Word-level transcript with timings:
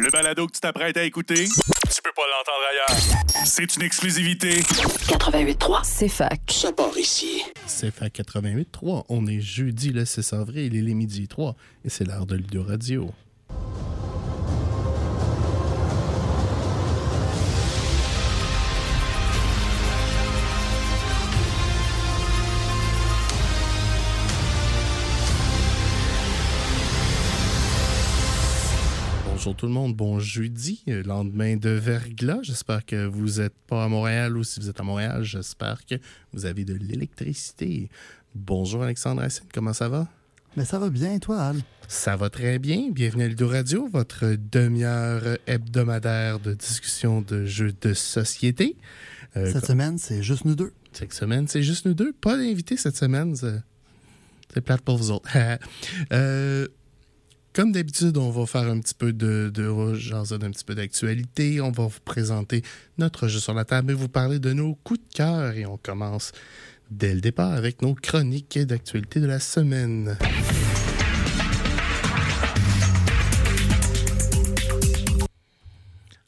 Le 0.00 0.10
balado 0.10 0.46
que 0.46 0.52
tu 0.52 0.60
t'apprêtes 0.60 0.96
à 0.96 1.04
écouter, 1.04 1.44
tu 1.44 2.02
peux 2.02 2.12
pas 2.16 2.22
l'entendre 2.30 2.64
ailleurs. 2.70 3.46
C'est 3.46 3.76
une 3.76 3.82
exclusivité. 3.82 4.60
88.3, 4.60 5.80
c'est 5.84 6.08
fac. 6.08 6.40
Ça 6.48 6.72
part 6.72 6.96
ici. 6.96 7.42
C'est 7.66 7.90
fait 7.90 8.06
88.3. 8.06 9.04
On 9.08 9.26
est 9.26 9.40
jeudi 9.40 9.90
le 9.90 10.04
6 10.04 10.32
avril, 10.32 10.74
il 10.74 10.88
est 10.88 10.94
midi 10.94 11.28
3 11.28 11.54
et 11.84 11.90
c'est 11.90 12.04
l'heure 12.04 12.26
de 12.26 12.36
Ludo 12.36 12.62
Radio. 12.62 13.10
Bonjour 29.42 29.56
tout 29.56 29.66
le 29.66 29.72
monde, 29.72 29.96
bon 29.96 30.20
jeudi, 30.20 30.84
euh, 30.86 31.02
lendemain 31.02 31.56
de 31.56 31.70
verglas. 31.70 32.38
J'espère 32.42 32.86
que 32.86 33.06
vous 33.06 33.40
n'êtes 33.40 33.56
pas 33.66 33.82
à 33.82 33.88
Montréal 33.88 34.36
ou 34.36 34.44
si 34.44 34.60
vous 34.60 34.68
êtes 34.68 34.78
à 34.78 34.84
Montréal, 34.84 35.24
j'espère 35.24 35.84
que 35.84 35.96
vous 36.32 36.46
avez 36.46 36.64
de 36.64 36.74
l'électricité. 36.74 37.90
Bonjour 38.36 38.84
Alexandre 38.84 39.20
Racine, 39.20 39.46
comment 39.52 39.72
ça 39.72 39.88
va? 39.88 40.06
Mais 40.56 40.64
ça 40.64 40.78
va 40.78 40.90
bien, 40.90 41.18
toi, 41.18 41.40
Al? 41.40 41.56
Ça 41.88 42.14
va 42.14 42.30
très 42.30 42.60
bien. 42.60 42.90
Bienvenue 42.92 43.24
à 43.24 43.26
Ludo 43.26 43.48
Radio, 43.48 43.88
votre 43.88 44.36
demi-heure 44.52 45.38
hebdomadaire 45.48 46.38
de 46.38 46.54
discussion 46.54 47.20
de 47.20 47.44
jeux 47.44 47.74
de 47.80 47.94
société. 47.94 48.76
Euh, 49.36 49.52
Cette 49.52 49.66
semaine, 49.66 49.98
c'est 49.98 50.22
juste 50.22 50.44
nous 50.44 50.54
deux. 50.54 50.72
cette 50.92 51.12
semaine, 51.12 51.48
c'est 51.48 51.64
juste 51.64 51.84
nous 51.84 51.94
deux. 51.94 52.12
Pas 52.12 52.36
d'invités 52.36 52.76
cette 52.76 52.96
semaine. 52.96 53.34
C'est 53.34 53.60
c'est 54.54 54.60
plate 54.60 54.82
pour 54.82 54.96
vous 54.98 55.10
autres. 55.10 55.28
Euh, 56.12 56.68
comme 57.54 57.72
d'habitude, 57.72 58.16
on 58.16 58.30
va 58.30 58.46
faire 58.46 58.62
un 58.62 58.80
petit 58.80 58.94
peu 58.94 59.12
de, 59.12 59.50
de 59.52 60.38
d'un 60.38 60.50
petit 60.50 60.64
peu 60.64 60.74
d'actualité. 60.74 61.60
On 61.60 61.70
va 61.70 61.86
vous 61.86 62.00
présenter 62.04 62.62
notre 62.98 63.28
jeu 63.28 63.40
sur 63.40 63.54
la 63.54 63.64
table 63.64 63.90
et 63.92 63.94
vous 63.94 64.08
parler 64.08 64.38
de 64.38 64.52
nos 64.52 64.74
coups 64.76 65.00
de 65.00 65.14
cœur. 65.14 65.52
Et 65.56 65.66
on 65.66 65.76
commence 65.76 66.32
dès 66.90 67.14
le 67.14 67.20
départ 67.20 67.52
avec 67.52 67.82
nos 67.82 67.94
chroniques 67.94 68.58
d'actualité 68.58 69.20
de 69.20 69.26
la 69.26 69.40
semaine. 69.40 70.16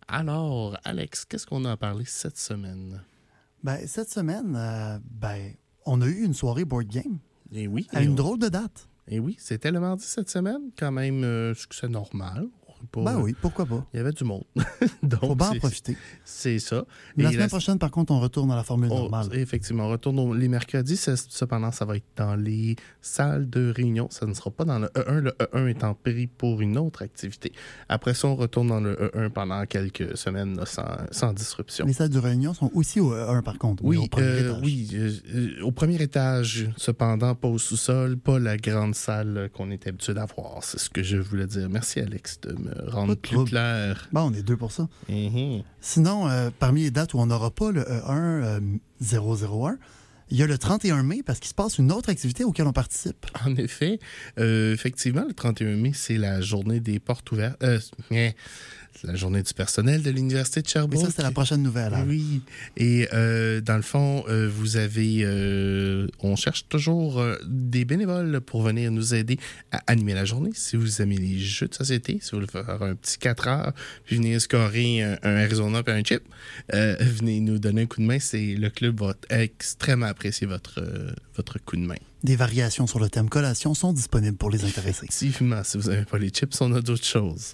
Alors, 0.08 0.76
Alex, 0.84 1.24
qu'est-ce 1.24 1.46
qu'on 1.46 1.64
a 1.64 1.72
à 1.72 1.76
parler 1.76 2.04
cette 2.06 2.38
semaine? 2.38 3.02
Ben, 3.62 3.78
cette 3.86 4.10
semaine, 4.10 4.54
euh, 4.56 4.98
ben, 5.10 5.52
on 5.86 6.00
a 6.02 6.06
eu 6.06 6.24
une 6.24 6.34
soirée 6.34 6.64
board 6.64 6.86
game 6.86 7.18
Et 7.52 7.66
oui, 7.66 7.86
à 7.92 8.02
et 8.02 8.04
une 8.04 8.12
on- 8.12 8.14
drôle 8.14 8.38
de 8.38 8.48
date. 8.48 8.88
Et 9.08 9.18
oui, 9.20 9.36
c'était 9.38 9.70
le 9.70 9.80
mardi 9.80 10.04
cette 10.04 10.30
semaine, 10.30 10.70
quand 10.78 10.92
même, 10.92 11.24
euh, 11.24 11.54
c'est 11.70 11.88
normal. 11.88 12.48
Pas- 12.90 13.02
Ben 13.02 13.20
oui, 13.20 13.34
pourquoi 13.40 13.66
pas? 13.66 13.84
Il 13.92 13.98
y 13.98 14.00
avait 14.00 14.12
du 14.12 14.24
monde. 14.24 14.44
Donc, 15.02 15.20
Faut 15.20 15.34
bien 15.34 15.50
en 15.50 15.54
profiter. 15.56 15.96
C'est 16.24 16.58
ça. 16.58 16.84
La 17.16 17.24
Et 17.28 17.32
semaine 17.32 17.40
la- 17.40 17.48
prochaine, 17.48 17.78
par 17.78 17.90
contre, 17.90 18.12
on 18.12 18.20
retourne 18.20 18.50
à 18.50 18.56
la 18.56 18.64
formule 18.64 18.90
on- 18.92 18.98
normale. 19.00 19.28
effectivement, 19.34 19.84
on 19.86 19.90
retourne 19.90 20.18
au- 20.18 20.34
les 20.34 20.48
mercredis. 20.48 20.96
Cependant, 20.96 21.70
ça 21.72 21.84
va 21.84 21.96
être 21.96 22.04
dans 22.16 22.36
les 22.36 22.76
salles 23.00 23.48
de 23.50 23.72
réunion. 23.74 24.08
Ça 24.10 24.26
ne 24.26 24.34
sera 24.34 24.50
pas 24.50 24.64
dans 24.64 24.78
le 24.78 24.88
E1. 24.94 25.20
Le 25.20 25.30
E1 25.38 25.66
est 25.68 25.84
en 25.84 25.94
pris 25.94 26.26
pour 26.26 26.60
une 26.60 26.78
autre 26.78 27.02
activité. 27.02 27.52
Après 27.88 28.14
ça, 28.14 28.28
on 28.28 28.36
retourne 28.36 28.68
dans 28.68 28.80
le 28.80 28.94
E1 28.96 29.30
pendant 29.30 29.64
quelques 29.66 30.16
semaines 30.16 30.56
là, 30.56 30.66
sans, 30.66 30.84
sans 31.10 31.32
disruption. 31.32 31.86
Les 31.86 31.92
salles 31.92 32.08
de 32.10 32.18
réunion 32.18 32.54
sont 32.54 32.70
aussi 32.74 33.00
au 33.00 33.12
1 33.12 33.42
par 33.42 33.58
contre. 33.58 33.84
Oui, 33.84 33.96
au 33.96 34.06
premier 34.06 34.26
euh, 34.26 34.50
étage. 34.50 34.60
oui 34.62 34.88
euh, 34.94 35.10
euh, 35.34 35.62
au 35.62 35.72
premier 35.72 36.00
étage, 36.02 36.68
cependant, 36.76 37.34
pas 37.34 37.48
au 37.48 37.58
sous-sol, 37.58 38.16
pas 38.16 38.38
la 38.38 38.56
grande 38.56 38.94
salle 38.94 39.36
euh, 39.36 39.48
qu'on 39.48 39.70
est 39.70 39.86
habitué 39.86 40.14
d'avoir. 40.14 40.62
C'est 40.62 40.78
ce 40.78 40.90
que 40.90 41.02
je 41.02 41.16
voulais 41.16 41.46
dire. 41.46 41.68
Merci, 41.68 42.00
Alex, 42.00 42.40
de 42.42 42.52
me 42.52 42.73
rendre 42.86 43.14
plus 43.14 43.44
clair. 43.44 44.08
Bon, 44.12 44.22
on 44.22 44.32
est 44.32 44.42
deux 44.42 44.56
pour 44.56 44.72
ça. 44.72 44.88
Mhm. 45.08 45.62
Sinon, 45.80 46.28
euh, 46.28 46.50
parmi 46.58 46.82
les 46.82 46.90
dates 46.90 47.14
où 47.14 47.18
on 47.18 47.26
n'aura 47.26 47.50
pas 47.50 47.70
le 47.72 47.82
E1 47.82 48.42
euh, 48.42 48.60
001, 49.00 49.78
il 50.30 50.38
y 50.38 50.42
a 50.42 50.46
le 50.46 50.58
31 50.58 51.02
mai 51.02 51.22
parce 51.24 51.38
qu'il 51.38 51.48
se 51.48 51.54
passe 51.54 51.78
une 51.78 51.92
autre 51.92 52.08
activité 52.08 52.44
auquel 52.44 52.66
on 52.66 52.72
participe. 52.72 53.26
En 53.44 53.54
effet, 53.56 53.98
euh, 54.38 54.72
effectivement, 54.72 55.24
le 55.26 55.34
31 55.34 55.76
mai, 55.76 55.92
c'est 55.94 56.16
la 56.16 56.40
journée 56.40 56.80
des 56.80 56.98
portes 56.98 57.30
ouvertes. 57.32 57.62
Euh, 57.62 57.78
c'est 58.08 58.34
la 59.02 59.14
journée 59.16 59.42
du 59.42 59.52
personnel 59.52 60.02
de 60.02 60.10
l'Université 60.10 60.60
de 60.62 60.66
Mais 60.66 60.70
Sherbrooke. 60.72 61.06
ça, 61.06 61.12
c'est 61.16 61.22
la 61.22 61.30
prochaine 61.30 61.62
nouvelle. 61.62 61.92
Al. 61.94 62.06
Oui. 62.08 62.40
Et 62.76 63.08
euh, 63.12 63.60
dans 63.60 63.76
le 63.76 63.82
fond, 63.82 64.24
euh, 64.28 64.48
vous 64.48 64.76
avez. 64.76 65.20
euh, 65.24 66.06
on 66.20 66.36
cherche 66.36 66.66
toujours 66.68 67.22
des 67.46 67.84
bénévoles 67.84 68.40
pour 68.40 68.62
venir 68.62 68.90
nous 68.90 69.14
aider 69.14 69.38
à 69.72 69.82
animer 69.86 70.14
la 70.14 70.24
journée. 70.24 70.50
Si 70.54 70.76
vous 70.76 71.02
aimez 71.02 71.16
les 71.16 71.38
jeux 71.38 71.68
de 71.68 71.74
société, 71.74 72.18
si 72.22 72.30
vous 72.30 72.38
voulez 72.38 72.46
faire 72.46 72.82
un 72.82 72.94
petit 72.94 73.18
4 73.18 73.48
heures, 73.48 73.72
puis 74.04 74.16
venir 74.16 74.40
scorer 74.40 75.02
un, 75.02 75.18
un 75.22 75.36
Arizona 75.36 75.82
et 75.86 75.90
un 75.90 76.02
chip, 76.04 76.22
venez 76.70 77.40
nous 77.40 77.58
donner 77.58 77.82
un 77.82 77.86
coup 77.86 78.00
de 78.00 78.06
main. 78.06 78.18
C'est, 78.20 78.54
le 78.54 78.70
club 78.70 79.00
va 79.00 79.14
extrêmement 79.30 80.06
apprécier 80.06 80.46
votre, 80.46 80.82
votre 81.36 81.58
coup 81.58 81.76
de 81.76 81.82
main. 81.82 81.96
Des 82.22 82.36
variations 82.36 82.86
sur 82.86 83.00
le 83.00 83.10
thème 83.10 83.28
collation 83.28 83.74
sont 83.74 83.92
disponibles 83.92 84.36
pour 84.38 84.50
les 84.50 84.64
intéressés. 84.64 85.06
Effectivement, 85.10 85.62
si 85.62 85.76
vous 85.76 85.90
n'avez 85.90 86.04
pas 86.06 86.16
les 86.18 86.30
chips, 86.30 86.58
on 86.62 86.72
a 86.72 86.80
d'autres 86.80 87.04
choses. 87.04 87.52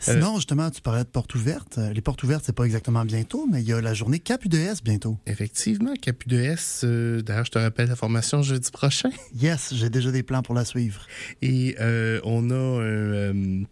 Sinon, 0.00 0.36
justement, 0.36 0.70
tu 0.70 0.80
parlais 0.80 1.02
de 1.04 1.08
portes 1.08 1.34
ouvertes. 1.34 1.78
Euh, 1.78 1.92
Les 1.92 2.00
portes 2.00 2.22
ouvertes, 2.22 2.44
c'est 2.46 2.54
pas 2.54 2.64
exactement 2.64 3.04
bientôt, 3.04 3.46
mais 3.50 3.62
il 3.62 3.68
y 3.68 3.72
a 3.72 3.80
la 3.80 3.94
journée 3.94 4.18
CAP-UDS 4.18 4.82
bientôt. 4.84 5.18
Effectivement, 5.26 5.92
Capu2S, 5.94 6.82
euh, 6.84 7.20
d'ailleurs, 7.22 7.44
je 7.46 7.50
te 7.50 7.58
rappelle 7.58 7.88
la 7.88 7.96
formation 7.96 8.42
jeudi 8.42 8.70
prochain. 8.70 9.10
Yes, 9.34 9.72
j'ai 9.74 9.90
déjà 9.90 10.10
des 10.10 10.22
plans 10.22 10.42
pour 10.42 10.54
la 10.54 10.64
suivre. 10.64 11.06
Et 11.42 11.76
euh, 11.80 12.20
on 12.24 12.50
a 12.50 12.54
euh, 12.54 13.62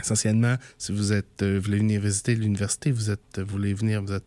essentiellement, 0.00 0.56
si 0.78 0.92
vous 0.92 1.12
êtes 1.12 1.42
euh, 1.42 1.58
voulez 1.62 1.78
venir 1.78 2.00
visiter 2.00 2.34
l'université, 2.34 2.90
vous 2.90 3.10
êtes 3.10 3.38
vous 3.38 3.46
voulez 3.46 3.74
venir, 3.74 4.02
vous 4.02 4.12
êtes 4.12 4.24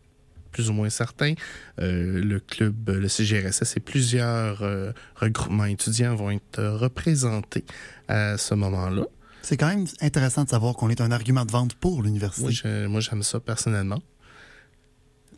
plus 0.50 0.68
ou 0.68 0.74
moins 0.74 0.90
certain. 0.90 1.32
euh, 1.80 2.22
le 2.22 2.38
club, 2.38 2.90
le 2.90 3.08
CGRSS 3.08 3.76
et 3.76 3.80
plusieurs 3.80 4.62
euh, 4.62 4.92
regroupements 5.16 5.64
étudiants 5.64 6.14
vont 6.14 6.30
être 6.30 6.58
euh, 6.58 6.76
représentés 6.76 7.64
à 8.08 8.36
ce 8.36 8.54
moment-là. 8.54 9.04
C'est 9.42 9.56
quand 9.56 9.68
même 9.68 9.86
intéressant 10.00 10.44
de 10.44 10.48
savoir 10.48 10.74
qu'on 10.74 10.88
est 10.90 11.00
un 11.00 11.10
argument 11.10 11.44
de 11.44 11.50
vente 11.50 11.74
pour 11.74 12.02
l'université. 12.02 12.44
Moi, 12.88 13.00
j'aime 13.00 13.22
ça 13.22 13.40
personnellement. 13.40 14.00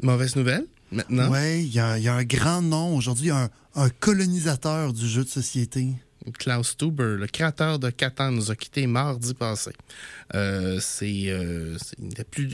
Mauvaise 0.02 0.36
nouvelle, 0.36 0.66
maintenant? 0.90 1.30
Oui, 1.32 1.64
il 1.64 1.72
y, 1.74 1.78
a 1.80 1.96
il 1.98 2.04
y 2.04 2.08
a 2.08 2.14
un 2.14 2.24
grand 2.24 2.60
nom 2.62 2.96
aujourd'hui, 2.96 3.30
un, 3.30 3.48
un 3.74 3.88
colonisateur 3.88 4.92
du 4.92 5.06
jeu 5.08 5.24
de 5.24 5.28
société. 5.28 5.88
Klaus 6.38 6.74
Tuber, 6.78 7.16
le 7.18 7.26
créateur 7.26 7.78
de 7.78 7.90
Catan, 7.90 8.30
nous 8.30 8.50
a 8.50 8.56
quittés 8.56 8.86
mardi 8.86 9.34
passé. 9.34 9.72
Euh, 10.34 10.78
c'est, 10.80 11.24
euh, 11.28 11.76
c'est- 11.78 11.96
il 11.98 12.06
n'était 12.08 12.24
plus, 12.24 12.48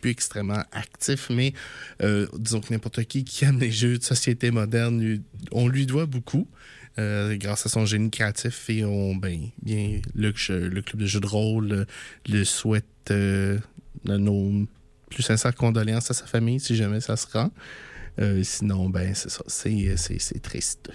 plus 0.00 0.10
extrêmement 0.10 0.62
actif, 0.70 1.28
mais 1.30 1.54
euh, 2.02 2.26
disons 2.38 2.60
que 2.60 2.70
n'importe 2.72 3.02
qui 3.04 3.24
qui 3.24 3.44
aime 3.46 3.58
les 3.58 3.70
jeux 3.72 3.96
de 3.98 4.04
société 4.04 4.50
moderne, 4.50 5.00
lui- 5.00 5.22
on 5.50 5.66
lui 5.66 5.86
doit 5.86 6.04
beaucoup. 6.06 6.46
Euh, 6.98 7.36
grâce 7.36 7.66
à 7.66 7.68
son 7.68 7.86
génie 7.86 8.10
créatif 8.10 8.68
et 8.68 8.84
on 8.84 9.14
ben 9.14 9.48
bien 9.62 10.00
le, 10.14 10.32
club 10.32 11.00
de 11.00 11.06
jeux 11.06 11.20
de 11.20 11.26
rôle 11.26 11.72
euh, 11.72 11.84
le 12.28 12.44
souhaite 12.44 12.84
euh, 13.10 13.58
nos 14.04 14.66
plus 15.08 15.22
sincères 15.22 15.54
condoléances 15.54 16.10
à 16.10 16.14
sa 16.14 16.26
famille 16.26 16.58
si 16.58 16.74
jamais 16.74 17.00
ça 17.00 17.16
se 17.16 17.26
rend. 17.32 17.50
Euh, 18.18 18.42
sinon 18.42 18.90
ben 18.90 19.14
c'est 19.14 19.30
ça, 19.30 19.44
c'est, 19.46 20.42
triste. 20.42 20.90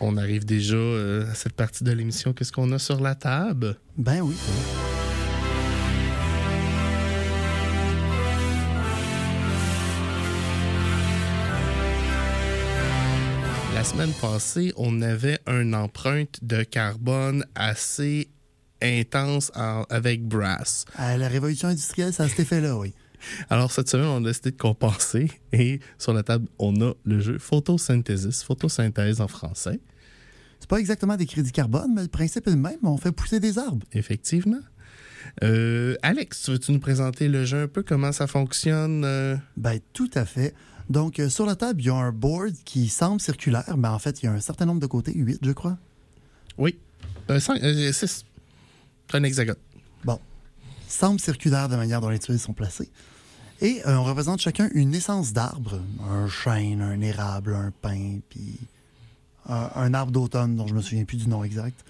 On 0.00 0.16
arrive 0.18 0.44
déjà 0.44 0.76
à 0.76 1.34
cette 1.34 1.54
partie 1.54 1.84
de 1.84 1.92
l'émission. 1.92 2.32
Qu'est-ce 2.34 2.52
qu'on 2.52 2.70
a 2.72 2.78
sur 2.78 3.00
la 3.00 3.14
table? 3.14 3.76
Ben 3.96 4.20
oui. 4.20 4.34
La 13.84 13.90
semaine 13.90 14.12
passée, 14.14 14.72
on 14.78 15.02
avait 15.02 15.38
une 15.46 15.74
empreinte 15.74 16.38
de 16.42 16.62
carbone 16.62 17.44
assez 17.54 18.28
intense 18.80 19.52
en- 19.54 19.82
avec 19.90 20.26
Brass. 20.26 20.86
À 20.96 21.18
la 21.18 21.28
révolution 21.28 21.68
industrielle, 21.68 22.14
ça 22.14 22.22
a 22.22 22.28
cet 22.30 22.40
effet-là, 22.40 22.78
oui. 22.78 22.94
Alors, 23.50 23.70
cette 23.70 23.90
semaine, 23.90 24.06
on 24.06 24.24
a 24.24 24.28
décidé 24.28 24.52
de 24.52 24.56
compenser 24.56 25.30
et 25.52 25.80
sur 25.98 26.14
la 26.14 26.22
table, 26.22 26.48
on 26.58 26.74
a 26.80 26.94
le 27.04 27.20
jeu 27.20 27.38
photosynthesis, 27.38 28.42
photosynthèse 28.42 29.20
en 29.20 29.28
français, 29.28 29.78
C'est 30.60 30.68
pas 30.70 30.78
exactement 30.78 31.16
des 31.18 31.26
crédits 31.26 31.52
carbone, 31.52 31.92
mais 31.94 32.02
le 32.02 32.08
principe 32.08 32.46
est 32.46 32.52
le 32.52 32.56
même. 32.56 32.78
On 32.84 32.96
fait 32.96 33.12
pousser 33.12 33.38
des 33.38 33.58
arbres. 33.58 33.84
effectivement. 33.92 34.60
Euh, 35.42 35.94
Alex, 36.02 36.48
veux-tu 36.48 36.72
nous 36.72 36.80
présenter 36.80 37.28
le 37.28 37.44
jeu 37.44 37.62
un 37.64 37.68
peu, 37.68 37.82
comment 37.82 38.12
ça 38.12 38.26
fonctionne? 38.26 39.04
euh? 39.04 39.36
Ben, 39.58 39.78
tout 39.92 40.10
à 40.14 40.24
fait. 40.24 40.54
Donc, 40.90 41.18
euh, 41.18 41.28
sur 41.28 41.46
la 41.46 41.56
table, 41.56 41.80
il 41.80 41.86
y 41.86 41.90
a 41.90 41.94
un 41.94 42.12
board 42.12 42.52
qui 42.64 42.88
semble 42.88 43.20
circulaire, 43.20 43.76
mais 43.76 43.88
en 43.88 43.98
fait, 43.98 44.22
il 44.22 44.26
y 44.26 44.28
a 44.28 44.32
un 44.32 44.40
certain 44.40 44.66
nombre 44.66 44.80
de 44.80 44.86
côtés, 44.86 45.12
8, 45.14 45.38
je 45.42 45.52
crois. 45.52 45.78
Oui, 46.58 46.78
euh, 47.30 47.40
cinq- 47.40 47.62
euh, 47.62 47.92
six. 47.92 48.24
C'est 49.10 49.16
un 49.16 49.22
hexagone. 49.24 49.56
Bon. 50.04 50.18
Semble 50.88 51.18
circulaire 51.20 51.68
de 51.68 51.76
manière 51.76 52.00
dont 52.00 52.10
les 52.10 52.18
tuiles 52.18 52.38
sont 52.38 52.52
placées. 52.52 52.90
Et 53.60 53.80
euh, 53.86 53.96
on 53.96 54.04
représente 54.04 54.40
chacun 54.40 54.68
une 54.74 54.94
essence 54.94 55.32
d'arbre. 55.32 55.80
Un 56.08 56.28
chêne, 56.28 56.82
un 56.82 57.00
érable, 57.00 57.54
un 57.54 57.72
pin, 57.82 58.18
puis 58.28 58.58
un, 59.48 59.70
un 59.74 59.94
arbre 59.94 60.12
d'automne 60.12 60.54
dont 60.56 60.66
je 60.66 60.74
me 60.74 60.82
souviens 60.82 61.04
plus 61.04 61.16
du 61.16 61.28
nom 61.28 61.42
exact. 61.44 61.80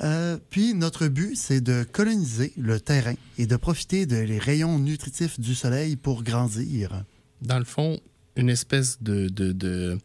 Euh, 0.00 0.38
puis 0.50 0.74
notre 0.74 1.06
but, 1.06 1.36
c'est 1.36 1.60
de 1.60 1.84
coloniser 1.84 2.52
le 2.56 2.80
terrain 2.80 3.14
et 3.38 3.46
de 3.46 3.56
profiter 3.56 4.06
des 4.06 4.38
rayons 4.38 4.78
nutritifs 4.78 5.38
du 5.38 5.54
soleil 5.54 5.94
pour 5.96 6.24
grandir. 6.24 7.04
Dans 7.42 7.58
le 7.58 7.64
fond, 7.64 8.00
une 8.36 8.48
espèce 8.48 9.02
de, 9.02 9.28
de- 9.28 9.52
de 9.52 9.98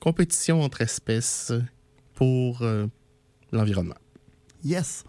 compétition 0.00 0.60
entre 0.62 0.80
espèces 0.82 1.52
pour 2.14 2.62
euh, 2.62 2.86
l'environnement. 3.52 3.94
Yes. 4.64 5.04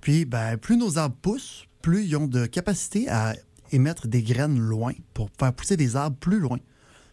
Puis, 0.00 0.24
ben, 0.24 0.56
plus 0.56 0.76
nos 0.76 0.98
arbres 0.98 1.16
poussent, 1.20 1.66
plus 1.82 2.04
ils 2.06 2.16
ont 2.16 2.26
de 2.26 2.46
capacité 2.46 3.08
à 3.08 3.34
émettre 3.72 4.06
des 4.06 4.22
graines 4.22 4.58
loin 4.58 4.92
pour 5.14 5.28
faire 5.38 5.52
pousser 5.52 5.76
des 5.76 5.96
arbres 5.96 6.16
plus 6.16 6.38
loin. 6.38 6.58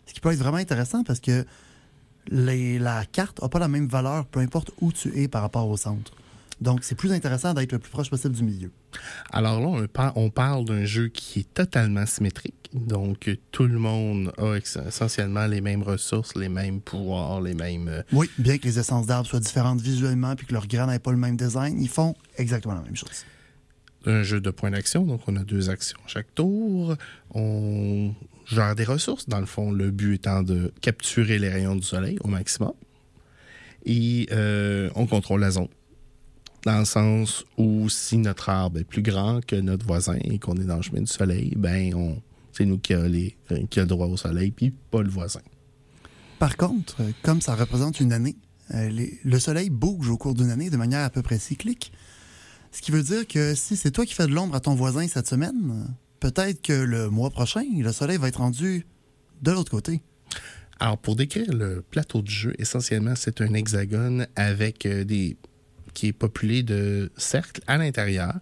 Ce 0.05 0.13
qui 0.13 0.19
peut 0.19 0.31
être 0.31 0.39
vraiment 0.39 0.57
intéressant 0.57 1.03
parce 1.03 1.19
que 1.19 1.45
les- 2.29 2.79
la 2.79 3.05
carte 3.05 3.41
n'a 3.41 3.49
pas 3.49 3.59
la 3.59 3.67
même 3.67 3.87
valeur, 3.87 4.25
peu 4.27 4.39
importe 4.39 4.71
où 4.79 4.91
tu 4.93 5.17
es 5.19 5.27
par 5.27 5.41
rapport 5.41 5.67
au 5.67 5.75
centre. 5.77 6.13
Donc, 6.63 6.83
c'est 6.83 6.95
plus 6.95 7.11
intéressant 7.11 7.53
d'être 7.53 7.71
le 7.73 7.79
plus 7.79 7.91
proche 7.91 8.09
possible 8.09 8.33
du 8.35 8.43
milieu. 8.43 8.71
Alors 9.31 9.59
là, 9.59 9.67
on, 9.67 9.87
par- 9.87 10.17
on 10.17 10.29
parle 10.29 10.65
d'un 10.65 10.85
jeu 10.85 11.09
qui 11.09 11.41
est 11.41 11.53
totalement 11.53 12.05
symétrique. 12.05 12.69
Donc, 12.73 13.29
tout 13.51 13.67
le 13.67 13.77
monde 13.77 14.31
a 14.37 14.55
essentiellement 14.55 15.45
les 15.45 15.61
mêmes 15.61 15.83
ressources, 15.83 16.35
les 16.35 16.49
mêmes 16.49 16.81
pouvoirs, 16.81 17.41
les 17.41 17.53
mêmes... 17.53 17.87
euh, 17.89 18.01
Oui, 18.13 18.29
bien 18.39 18.57
que 18.57 18.63
les 18.63 18.79
essences 18.79 19.05
d'arbres 19.05 19.27
soient 19.27 19.39
différentes 19.39 19.81
visuellement 19.81 20.35
puis 20.35 20.47
que 20.47 20.53
leurs 20.53 20.67
graines 20.67 20.89
n'aient 20.89 20.99
pas 20.99 21.11
le 21.11 21.17
même 21.17 21.35
design, 21.37 21.79
ils 21.81 21.89
font 21.89 22.15
exactement 22.37 22.73
la 22.75 22.81
même 22.81 22.95
chose. 22.95 23.25
un 24.05 24.23
jeu 24.23 24.39
de 24.41 24.49
points 24.49 24.71
d'action. 24.71 25.03
Donc, 25.05 25.21
on 25.27 25.35
a 25.35 25.43
deux 25.43 25.69
actions 25.69 25.99
chaque 26.07 26.33
tour. 26.33 26.95
On 27.35 28.13
gère 28.45 28.75
des 28.75 28.83
ressources. 28.85 29.27
Dans 29.29 29.39
le 29.39 29.45
fond, 29.45 29.71
le 29.71 29.91
but 29.91 30.15
étant 30.15 30.43
de 30.43 30.71
capturer 30.81 31.39
les 31.39 31.49
rayons 31.49 31.75
du 31.75 31.83
soleil 31.83 32.17
au 32.23 32.27
maximum. 32.27 32.73
Et 33.85 34.27
euh, 34.31 34.89
on 34.95 35.05
contrôle 35.07 35.41
la 35.41 35.51
zone. 35.51 35.67
Dans 36.65 36.79
le 36.79 36.85
sens 36.85 37.43
où 37.57 37.89
si 37.89 38.17
notre 38.17 38.49
arbre 38.49 38.79
est 38.79 38.83
plus 38.85 39.01
grand 39.01 39.45
que 39.45 39.55
notre 39.57 39.85
voisin 39.85 40.17
et 40.23 40.39
qu'on 40.39 40.55
est 40.55 40.63
dans 40.65 40.77
le 40.77 40.81
chemin 40.81 41.01
du 41.01 41.07
soleil, 41.11 41.53
ben 41.57 41.93
on, 41.93 42.21
c'est 42.53 42.65
nous 42.65 42.77
qui 42.77 42.93
a, 42.93 43.05
les, 43.07 43.35
euh, 43.51 43.65
qui 43.69 43.79
a 43.79 43.83
le 43.83 43.87
droit 43.89 44.07
au 44.07 44.15
soleil, 44.15 44.51
puis 44.51 44.71
pas 44.71 45.01
le 45.01 45.09
voisin. 45.09 45.41
Par 46.39 46.55
contre, 46.55 47.01
euh, 47.01 47.11
comme 47.21 47.41
ça 47.41 47.55
représente 47.55 47.99
une 47.99 48.13
année, 48.13 48.37
euh, 48.73 48.87
les- 48.89 49.19
le 49.25 49.39
soleil 49.39 49.69
bouge 49.69 50.09
au 50.09 50.17
cours 50.17 50.33
d'une 50.35 50.49
année 50.51 50.69
de 50.69 50.77
manière 50.77 51.03
à 51.03 51.09
peu 51.09 51.21
près 51.21 51.37
cyclique. 51.37 51.91
Ce 52.71 52.81
qui 52.81 52.91
veut 52.91 53.03
dire 53.03 53.27
que 53.27 53.55
si 53.55 53.75
c'est 53.75 53.91
toi 53.91 54.05
qui 54.05 54.13
fais 54.13 54.25
de 54.27 54.31
l'ombre 54.33 54.55
à 54.55 54.59
ton 54.61 54.73
voisin 54.73 55.05
cette 55.07 55.27
semaine, 55.27 55.93
peut-être 56.21 56.61
que 56.61 56.73
le 56.73 57.09
mois 57.09 57.29
prochain, 57.29 57.63
le 57.77 57.91
soleil 57.91 58.17
va 58.17 58.29
être 58.29 58.37
rendu 58.39 58.85
de 59.41 59.51
l'autre 59.51 59.69
côté. 59.71 60.01
Alors, 60.79 60.97
pour 60.97 61.15
décrire 61.17 61.53
le 61.53 61.81
plateau 61.81 62.21
de 62.21 62.29
jeu, 62.29 62.53
essentiellement, 62.57 63.13
c'est 63.15 63.41
un 63.41 63.53
hexagone 63.53 64.27
avec 64.35 64.87
des 64.87 65.37
qui 65.93 66.07
est 66.07 66.13
populé 66.13 66.63
de 66.63 67.11
cercles 67.17 67.61
à 67.67 67.77
l'intérieur. 67.77 68.35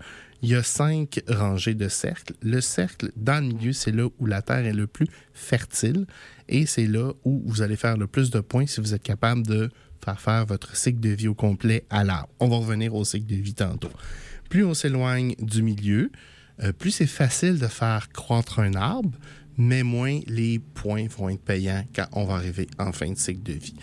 Il 0.44 0.50
y 0.50 0.56
a 0.56 0.64
cinq 0.64 1.22
rangées 1.28 1.76
de 1.76 1.88
cercles. 1.88 2.34
Le 2.42 2.62
cercle, 2.62 3.12
dans 3.16 3.46
le 3.46 3.54
milieu, 3.54 3.74
c'est 3.74 3.92
là 3.92 4.08
où 4.18 4.26
la 4.26 4.42
terre 4.42 4.66
est 4.66 4.74
le 4.74 4.88
plus 4.88 5.08
fertile 5.34 6.08
et 6.50 6.66
c'est 6.66 6.88
là 6.88 7.12
où 7.24 7.44
vous 7.46 7.62
allez 7.62 7.76
faire 7.76 7.96
le 7.96 8.08
plus 8.08 8.32
de 8.32 8.40
points 8.40 8.66
si 8.66 8.82
vous 8.82 8.94
êtes 8.94 9.04
capable 9.04 9.46
de 9.46 9.70
faire 10.04 10.20
faire 10.20 10.46
votre 10.46 10.76
cycle 10.76 11.00
de 11.00 11.10
vie 11.10 11.28
au 11.28 11.36
complet 11.36 11.86
à 11.90 12.04
l'arbre. 12.04 12.30
On 12.40 12.48
va 12.48 12.58
revenir 12.58 12.96
au 12.96 13.06
cycle 13.06 13.28
de 13.28 13.36
vie 13.36 13.54
tantôt. 13.54 13.92
Plus 14.50 14.66
on 14.66 14.74
s'éloigne 14.74 15.36
du 15.40 15.62
milieu, 15.62 16.12
euh, 16.64 16.74
plus 16.74 16.92
c'est 16.92 17.08
facile 17.08 17.60
de 17.60 17.68
faire 17.68 18.10
croître 18.10 18.60
un 18.60 18.74
arbre, 18.74 19.18
mais 19.58 19.84
moins 19.84 20.20
les 20.28 20.60
points 20.60 21.08
vont 21.08 21.30
être 21.30 21.42
payants 21.42 21.86
quand 21.96 22.08
on 22.14 22.26
va 22.26 22.36
arriver 22.36 22.68
en 22.80 22.92
fin 22.92 23.12
de 23.12 23.18
cycle 23.18 23.44
de 23.44 23.54
vie. 23.54 23.76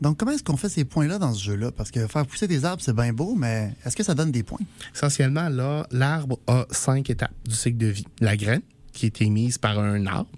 Donc, 0.00 0.16
comment 0.16 0.32
est-ce 0.32 0.42
qu'on 0.42 0.56
fait 0.56 0.68
ces 0.68 0.84
points-là 0.84 1.18
dans 1.18 1.34
ce 1.34 1.44
jeu-là? 1.44 1.72
Parce 1.72 1.90
que 1.90 2.06
faire 2.06 2.26
pousser 2.26 2.48
des 2.48 2.64
arbres, 2.64 2.82
c'est 2.82 2.94
bien 2.94 3.12
beau, 3.12 3.34
mais 3.34 3.74
est-ce 3.84 3.96
que 3.96 4.02
ça 4.02 4.14
donne 4.14 4.32
des 4.32 4.42
points? 4.42 4.60
Essentiellement, 4.94 5.48
là, 5.48 5.86
l'arbre 5.90 6.38
a 6.46 6.66
cinq 6.70 7.10
étapes 7.10 7.34
du 7.46 7.54
cycle 7.54 7.76
de 7.76 7.86
vie. 7.86 8.06
La 8.20 8.36
graine, 8.36 8.62
qui 8.92 9.06
est 9.06 9.20
émise 9.20 9.58
par 9.58 9.78
un 9.78 10.06
arbre, 10.06 10.30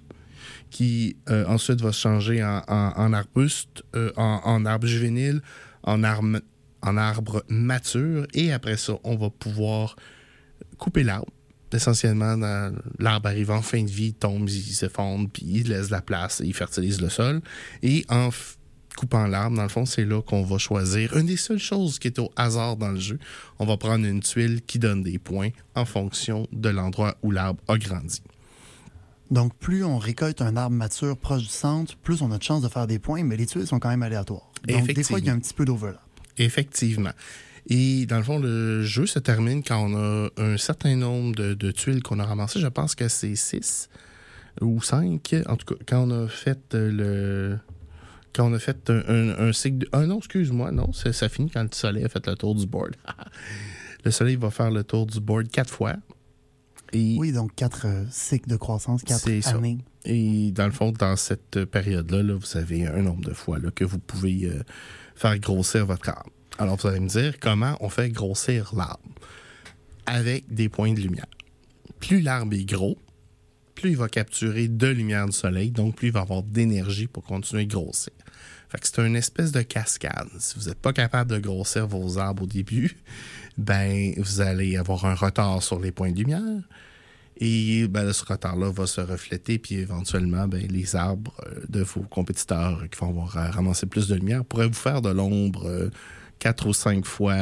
qui 0.71 1.17
euh, 1.29 1.45
ensuite 1.47 1.81
va 1.81 1.93
se 1.93 2.01
changer 2.01 2.43
en, 2.43 3.13
arbuste, 3.13 3.85
euh, 3.95 4.11
en, 4.17 4.65
arbre 4.65 4.87
juvénile, 4.87 5.43
en 5.85 6.03
arbre, 6.03 6.41
en 6.81 6.97
arbre 6.97 7.45
mature, 7.49 8.27
et 8.35 8.53
après 8.53 8.77
ça, 8.77 8.95
on 9.05 9.17
va 9.17 9.31
pouvoir 9.31 9.95
couper 10.79 11.05
l'arbre. 11.05 11.31
Essentiellement, 11.73 12.37
l'arbre 12.99 13.29
arrive 13.29 13.51
en 13.51 13.63
fin 13.63 13.83
de 13.83 13.89
vie, 13.89 14.09
il 14.09 14.15
tombe, 14.15 14.49
il 14.49 14.61
s'effondre, 14.75 15.31
puis 15.33 15.45
il 15.47 15.69
laisse 15.69 15.89
la 15.89 16.03
place, 16.03 16.43
il 16.45 16.53
fertilise 16.53 17.01
le 17.01 17.09
sol. 17.09 17.41
Et 17.83 18.05
en 18.11 18.31
coupant 18.97 19.27
l'arbre, 19.27 19.57
dans 19.57 19.63
le 19.63 19.69
fond, 19.69 19.87
c'est 19.87 20.05
là 20.05 20.23
qu'on 20.23 20.43
va 20.43 20.59
choisir 20.59 21.17
une 21.17 21.27
des 21.27 21.37
seules 21.37 21.59
choses 21.59 21.99
qui 21.99 22.09
est 22.09 22.19
au 22.19 22.31
hasard 22.37 22.77
dans 22.77 22.91
le 22.91 23.01
jeu. 23.01 23.19
On 23.59 23.67
va 23.67 23.77
prendre 23.77 24.05
une 24.07 24.21
tuile 24.21 24.63
qui 24.63 24.79
donne 24.79 25.03
des 25.03 25.19
points 25.19 25.51
en 25.75 25.85
fonction 25.85 26.47
de 26.53 26.69
l'endroit 26.69 27.17
où 27.23 27.31
l'arbre 27.31 27.61
a 27.69 27.79
grandi. 27.79 28.23
Donc, 29.31 29.55
plus 29.57 29.83
on 29.83 29.99
récolte 29.99 30.43
un 30.43 30.57
arbre 30.57 30.77
mature 30.77 31.17
proche 31.17 31.43
du 31.43 31.49
centre, 31.49 31.97
plus 31.97 32.21
on 32.21 32.31
a 32.33 32.39
de 32.39 32.43
chances 32.43 32.63
de 32.63 32.69
faire 32.69 32.87
des 32.87 32.99
points, 32.99 33.25
mais 33.25 33.37
les 33.37 33.47
tuiles 33.47 33.67
sont 33.67 33.79
quand 33.79 33.89
même 33.89 34.03
aléatoires. 34.03 34.51
Donc, 34.69 34.93
des 34.93 35.03
fois, 35.03 35.19
il 35.21 35.25
y 35.25 35.31
a 35.31 35.33
un 35.33 35.39
petit 35.39 35.55
peu 35.55 35.65
d'overlap. 35.65 36.03
Effectivement. 36.37 37.13
Et 37.69 38.07
dans 38.07 38.19
le 38.19 38.25
fond, 38.25 38.39
le 38.39 38.83
jeu 38.83 39.07
se 39.07 39.19
termine 39.19 39.63
quand 39.63 39.79
on 39.79 39.97
a 39.97 40.29
un 40.37 40.57
certain 40.57 40.97
nombre 40.97 41.35
de, 41.35 41.55
de 41.55 41.71
tuiles 41.71 42.03
qu'on 42.03 42.19
a 42.19 42.25
ramassées. 42.25 42.61
Je 42.61 42.67
pense 42.67 42.95
que 42.95 43.09
c'est 43.09 43.37
6 43.37 43.89
ou 44.61 44.83
5. 44.83 45.35
En 45.47 45.57
tout 45.57 45.75
cas, 45.75 45.81
quand 45.87 46.09
on 46.09 46.25
a 46.25 46.29
fait 46.29 46.75
le. 46.75 47.59
Quand 48.35 48.51
on 48.51 48.55
a 48.55 48.59
fait 48.59 48.89
un, 48.91 49.03
un, 49.09 49.49
un 49.49 49.53
cycle 49.53 49.79
de. 49.79 49.89
Ah 49.93 50.07
non, 50.07 50.19
excuse-moi, 50.19 50.73
non, 50.73 50.93
ça, 50.93 51.29
finit 51.29 51.51
quand 51.51 51.63
le 51.63 51.69
soleil 51.73 52.05
a 52.05 52.09
fait 52.09 52.27
le 52.27 52.35
tour 52.35 52.55
du 52.55 52.67
board. 52.67 52.97
le 54.05 54.11
soleil 54.11 54.37
va 54.37 54.51
faire 54.51 54.71
le 54.71 54.85
tour 54.85 55.07
du 55.07 55.21
board 55.21 55.49
quatre 55.49 55.73
fois. 55.73 55.97
Et, 56.95 57.17
Oui, 57.19 57.33
donc 57.33 57.55
quatre 57.55 57.87
euh, 57.87 58.05
cycles 58.11 58.49
de 58.51 58.57
croissance, 58.57 59.03
quatre 59.03 59.41
ça. 59.41 59.51
années. 59.57 59.79
et 60.05 60.51
dans 60.53 60.67
le 60.67 60.73
fond, 60.73 60.93
dans 60.93 61.17
cette 61.17 61.65
période-là, 61.65 62.23
là, 62.23 62.35
vous 62.35 62.57
avez 62.59 62.87
un 62.87 63.03
nombre 63.03 63.25
de 63.25 63.33
fois 63.35 63.59
là, 63.59 63.71
que 63.71 63.85
vous 63.85 63.99
pouvez 63.99 64.45
euh, 64.45 64.63
faire 65.15 65.39
grossir 65.39 65.87
votre 65.87 66.09
arbre. 66.11 66.31
Alors, 66.59 66.77
vous 66.77 66.87
allez 66.89 67.01
me 67.01 67.09
dire 67.09 67.39
comment 67.41 67.77
on 67.81 67.89
fait 67.89 68.11
grossir 68.11 68.73
l'arbre 68.77 69.01
avec 70.05 70.53
des 70.53 70.69
points 70.69 70.93
de 70.93 71.01
lumière. 71.01 71.27
Plus 71.99 72.21
l'arbre 72.21 72.55
est 72.55 72.65
gros, 72.65 72.99
plus 73.75 73.91
il 73.91 73.97
va 73.97 74.09
capturer 74.09 74.69
de 74.69 74.87
lumière 74.89 75.27
du 75.27 75.33
soleil, 75.33 75.71
donc 75.71 75.97
plus 75.97 76.09
il 76.09 76.13
va 76.13 76.21
avoir 76.21 76.43
d'énergie 76.43 77.07
pour 77.07 77.23
continuer 77.25 77.65
de 77.65 77.73
grossir. 77.73 78.13
Fait 78.73 78.79
que 78.79 78.87
c'est 78.87 79.07
une 79.07 79.17
espèce 79.17 79.53
de 79.53 79.61
cascade. 79.61 80.29
Si 80.39 80.59
vous 80.59 80.69
n'êtes 80.71 80.79
pas 80.79 80.95
capable 80.95 81.31
de 81.31 81.39
grossir 81.39 81.87
vos 81.87 82.17
arbres 82.17 82.45
au 82.45 82.47
début, 82.47 82.97
ben 83.59 84.15
vous 84.17 84.41
allez 84.41 84.79
avoir 84.79 85.05
un 85.05 85.15
retard 85.15 85.63
sur 85.63 85.79
les 85.79 85.93
points 85.93 86.11
de 86.11 86.17
lumière. 86.17 86.63
Et 87.37 87.87
ben, 87.87 88.11
ce 88.15 88.25
retard-là 88.25 88.71
va 88.71 88.87
se 88.87 89.03
refléter, 89.03 89.59
puis 89.59 89.75
éventuellement, 89.75 90.49
ben, 90.49 90.67
les 90.71 90.97
arbres 90.97 91.35
euh, 91.47 91.61
de 91.69 91.83
vos 91.83 92.01
compétiteurs 92.01 92.85
qui 92.91 92.99
vont 92.99 93.11
avoir 93.11 93.37
euh, 93.37 93.51
ramassé 93.51 93.85
plus 93.85 94.09
de 94.09 94.15
lumière 94.15 94.43
pourraient 94.43 94.69
vous 94.69 94.73
faire 94.73 95.03
de 95.03 95.11
l'ombre 95.11 95.67
euh, 95.67 95.91
quatre 96.39 96.67
ou 96.67 96.73
cinq 96.73 97.05
fois 97.05 97.37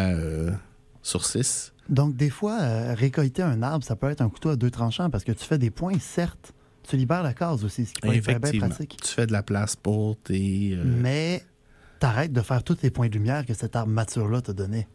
sur 1.01 1.25
six. 1.25 1.73
Donc, 1.89 2.17
des 2.17 2.31
fois, 2.31 2.59
récolter 2.95 3.43
un 3.43 3.63
arbre, 3.63 3.85
ça 3.85 3.95
peut 3.95 4.11
être 4.11 4.21
un 4.21 4.29
couteau 4.29 4.49
à 4.49 4.57
deux 4.57 4.71
tranchants 4.71 5.11
parce 5.11 5.23
que 5.23 5.33
tu 5.33 5.45
fais 5.45 5.59
des 5.59 5.71
points, 5.71 5.99
certes. 6.01 6.55
Tu 6.91 6.97
libères 6.97 7.23
la 7.23 7.35
case 7.35 7.65
aussi, 7.65 7.87
ce 7.87 7.93
qui 7.95 8.01
peut 8.01 8.09
être 8.13 8.51
bien, 8.51 8.67
pratique. 8.69 8.97
Tu 9.01 9.09
fais 9.15 9.25
de 9.27 9.33
la 9.33 9.45
place 9.45 9.77
pour 9.77 10.19
tes. 10.19 10.73
euh, 10.75 10.83
Mais 10.85 11.45
t'arrêtes 12.01 12.33
de 12.33 12.41
faire 12.41 12.65
tous 12.65 12.79
les 12.83 12.91
points 12.91 13.09
de 13.09 13.15
lumière 13.15 13.47
que 13.47 13.55
cet 13.55 13.77
arbre 13.77 13.93
mature-là 13.93 14.41
te 14.41 14.51
donnait. 14.51 14.89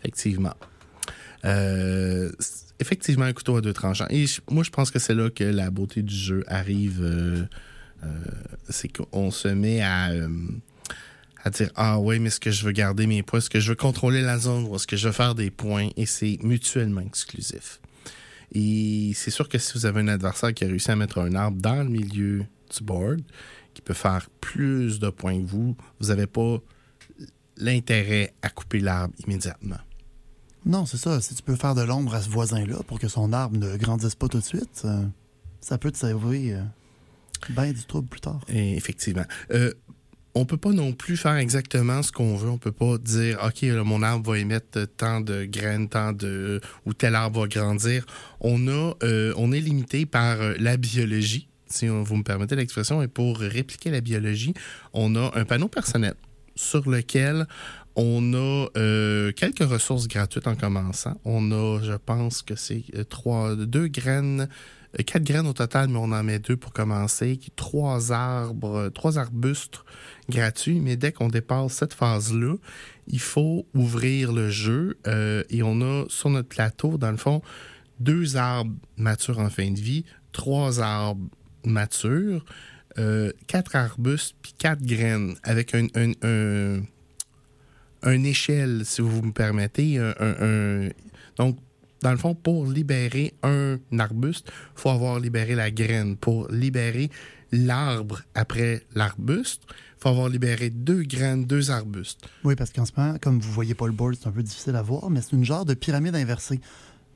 Effectivement. 0.00 0.54
Euh, 1.44 2.30
effectivement, 2.78 3.26
un 3.26 3.32
couteau 3.34 3.56
à 3.56 3.60
deux 3.60 3.74
tranchants. 3.74 4.06
Et 4.08 4.24
moi, 4.50 4.62
je 4.64 4.70
pense 4.70 4.90
que 4.90 4.98
c'est 4.98 5.14
là 5.14 5.28
que 5.28 5.44
la 5.44 5.70
beauté 5.70 6.02
du 6.02 6.14
jeu 6.14 6.42
arrive. 6.46 7.00
euh, 7.02 7.44
c'est 8.70 8.88
qu'on 8.88 9.30
se 9.30 9.48
met 9.48 9.82
à, 9.82 10.10
à 11.44 11.50
dire 11.50 11.70
Ah 11.76 11.98
oui, 12.00 12.18
mais 12.18 12.28
est-ce 12.28 12.40
que 12.40 12.50
je 12.50 12.64
veux 12.64 12.72
garder 12.72 13.06
mes 13.06 13.22
points 13.22 13.40
Est-ce 13.40 13.50
que 13.50 13.60
je 13.60 13.68
veux 13.68 13.76
contrôler 13.76 14.22
la 14.22 14.38
zone 14.38 14.64
ou 14.64 14.76
est-ce 14.76 14.86
que 14.86 14.96
je 14.96 15.08
veux 15.08 15.12
faire 15.12 15.34
des 15.34 15.50
points 15.50 15.88
Et 15.98 16.06
c'est 16.06 16.38
mutuellement 16.42 17.02
exclusif. 17.02 17.80
Et 18.52 19.12
c'est 19.14 19.30
sûr 19.30 19.48
que 19.48 19.58
si 19.58 19.74
vous 19.74 19.86
avez 19.86 20.00
un 20.00 20.08
adversaire 20.08 20.52
qui 20.52 20.64
a 20.64 20.68
réussi 20.68 20.90
à 20.90 20.96
mettre 20.96 21.18
un 21.18 21.34
arbre 21.34 21.60
dans 21.60 21.82
le 21.82 21.88
milieu 21.88 22.44
du 22.74 22.84
board, 22.84 23.20
qui 23.74 23.82
peut 23.82 23.94
faire 23.94 24.28
plus 24.40 24.98
de 24.98 25.10
points 25.10 25.40
que 25.40 25.46
vous, 25.46 25.76
vous 26.00 26.08
n'avez 26.08 26.26
pas 26.26 26.58
l'intérêt 27.56 28.34
à 28.42 28.48
couper 28.48 28.80
l'arbre 28.80 29.14
immédiatement. 29.26 29.78
Non, 30.66 30.86
c'est 30.86 30.96
ça. 30.96 31.20
Si 31.20 31.34
tu 31.34 31.42
peux 31.42 31.56
faire 31.56 31.74
de 31.74 31.82
l'ombre 31.82 32.14
à 32.14 32.20
ce 32.20 32.28
voisin-là 32.28 32.78
pour 32.86 32.98
que 32.98 33.08
son 33.08 33.32
arbre 33.32 33.56
ne 33.56 33.76
grandisse 33.76 34.14
pas 34.14 34.28
tout 34.28 34.38
de 34.38 34.44
suite, 34.44 34.82
euh, 34.84 35.04
ça 35.60 35.78
peut 35.78 35.90
te 35.90 35.96
servir 35.96 36.58
euh, 36.58 37.52
bien 37.52 37.72
du 37.72 37.84
trouble 37.84 38.08
plus 38.08 38.20
tard. 38.20 38.40
Et 38.48 38.76
effectivement. 38.76 39.24
Euh, 39.52 39.72
on 40.34 40.44
peut 40.44 40.56
pas 40.56 40.70
non 40.70 40.92
plus 40.92 41.16
faire 41.16 41.36
exactement 41.36 42.02
ce 42.02 42.12
qu'on 42.12 42.36
veut. 42.36 42.50
On 42.50 42.58
peut 42.58 42.72
pas 42.72 42.98
dire, 42.98 43.38
OK, 43.44 43.62
mon 43.84 44.02
arbre 44.02 44.32
va 44.32 44.38
émettre 44.38 44.86
tant 44.96 45.20
de 45.20 45.44
graines, 45.44 45.88
tant 45.88 46.12
de... 46.12 46.60
ou 46.86 46.94
tel 46.94 47.14
arbre 47.14 47.40
va 47.40 47.48
grandir. 47.48 48.06
On, 48.40 48.68
a, 48.68 48.94
euh, 49.02 49.32
on 49.36 49.52
est 49.52 49.60
limité 49.60 50.06
par 50.06 50.40
euh, 50.40 50.54
la 50.58 50.76
biologie, 50.76 51.48
si 51.66 51.88
vous 51.88 52.16
me 52.16 52.22
permettez 52.22 52.56
l'expression. 52.56 53.02
Et 53.02 53.08
pour 53.08 53.38
répliquer 53.38 53.90
la 53.90 54.00
biologie, 54.00 54.54
on 54.92 55.16
a 55.16 55.32
un 55.34 55.44
panneau 55.44 55.68
personnel 55.68 56.14
sur 56.54 56.88
lequel 56.88 57.46
On 57.96 58.34
a 58.34 58.68
euh, 58.76 59.32
quelques 59.32 59.68
ressources 59.68 60.06
gratuites 60.06 60.46
en 60.46 60.54
commençant. 60.54 61.20
On 61.24 61.50
a, 61.50 61.80
je 61.82 61.92
pense 61.92 62.42
que 62.42 62.54
c'est 62.54 62.84
trois, 63.08 63.56
deux 63.56 63.88
graines, 63.88 64.48
quatre 65.06 65.22
graines 65.24 65.46
au 65.46 65.52
total, 65.52 65.88
mais 65.88 65.98
on 65.98 66.10
en 66.12 66.22
met 66.22 66.38
deux 66.38 66.56
pour 66.56 66.72
commencer. 66.72 67.38
Trois 67.56 68.12
arbres, 68.12 68.76
euh, 68.76 68.90
trois 68.90 69.18
arbustes 69.18 69.80
gratuits. 70.28 70.80
Mais 70.80 70.96
dès 70.96 71.12
qu'on 71.12 71.28
dépasse 71.28 71.72
cette 71.74 71.94
phase-là, 71.94 72.56
il 73.06 73.20
faut 73.20 73.66
ouvrir 73.74 74.32
le 74.32 74.50
jeu 74.50 74.98
euh, 75.06 75.44
et 75.50 75.62
on 75.62 75.80
a 75.80 76.04
sur 76.08 76.30
notre 76.30 76.48
plateau, 76.48 76.98
dans 76.98 77.10
le 77.10 77.16
fond, 77.16 77.40
deux 78.00 78.36
arbres 78.36 78.74
matures 78.96 79.38
en 79.38 79.50
fin 79.50 79.70
de 79.70 79.78
vie, 79.80 80.04
trois 80.32 80.80
arbres 80.80 81.28
matures, 81.64 82.44
euh, 82.98 83.32
quatre 83.46 83.76
arbustes 83.76 84.34
puis 84.42 84.54
quatre 84.58 84.82
graines 84.82 85.34
avec 85.44 85.74
un, 85.74 85.86
un, 85.94 86.12
un- 86.22 86.82
échelle, 88.24 88.82
si 88.84 89.02
vous 89.02 89.22
me 89.22 89.32
permettez. 89.32 89.98
un- 89.98 90.88
Donc, 91.36 91.58
dans 92.02 92.10
le 92.10 92.16
fond, 92.16 92.34
pour 92.34 92.66
libérer 92.66 93.34
un 93.42 93.78
arbuste, 93.98 94.46
il 94.48 94.80
faut 94.80 94.90
avoir 94.90 95.20
libéré 95.20 95.54
la 95.54 95.70
graine. 95.70 96.16
Pour 96.16 96.48
libérer 96.50 97.10
l'arbre 97.52 98.22
après 98.34 98.82
l'arbuste, 98.94 99.62
il 99.68 100.02
faut 100.02 100.08
avoir 100.08 100.28
libéré 100.28 100.70
deux 100.70 101.02
graines, 101.02 101.44
deux 101.44 101.70
arbustes. 101.70 102.26
Oui, 102.44 102.54
parce 102.54 102.72
qu'en 102.72 102.86
ce 102.86 102.92
moment, 102.96 103.16
comme 103.20 103.38
vous 103.38 103.52
voyez 103.52 103.74
pas 103.74 103.86
le 103.86 103.92
board, 103.92 104.16
c'est 104.18 104.28
un 104.28 104.32
peu 104.32 104.42
difficile 104.42 104.76
à 104.76 104.82
voir, 104.82 105.10
mais 105.10 105.20
c'est 105.20 105.32
une 105.32 105.44
genre 105.44 105.64
de 105.64 105.74
pyramide 105.74 106.14
inversée. 106.14 106.60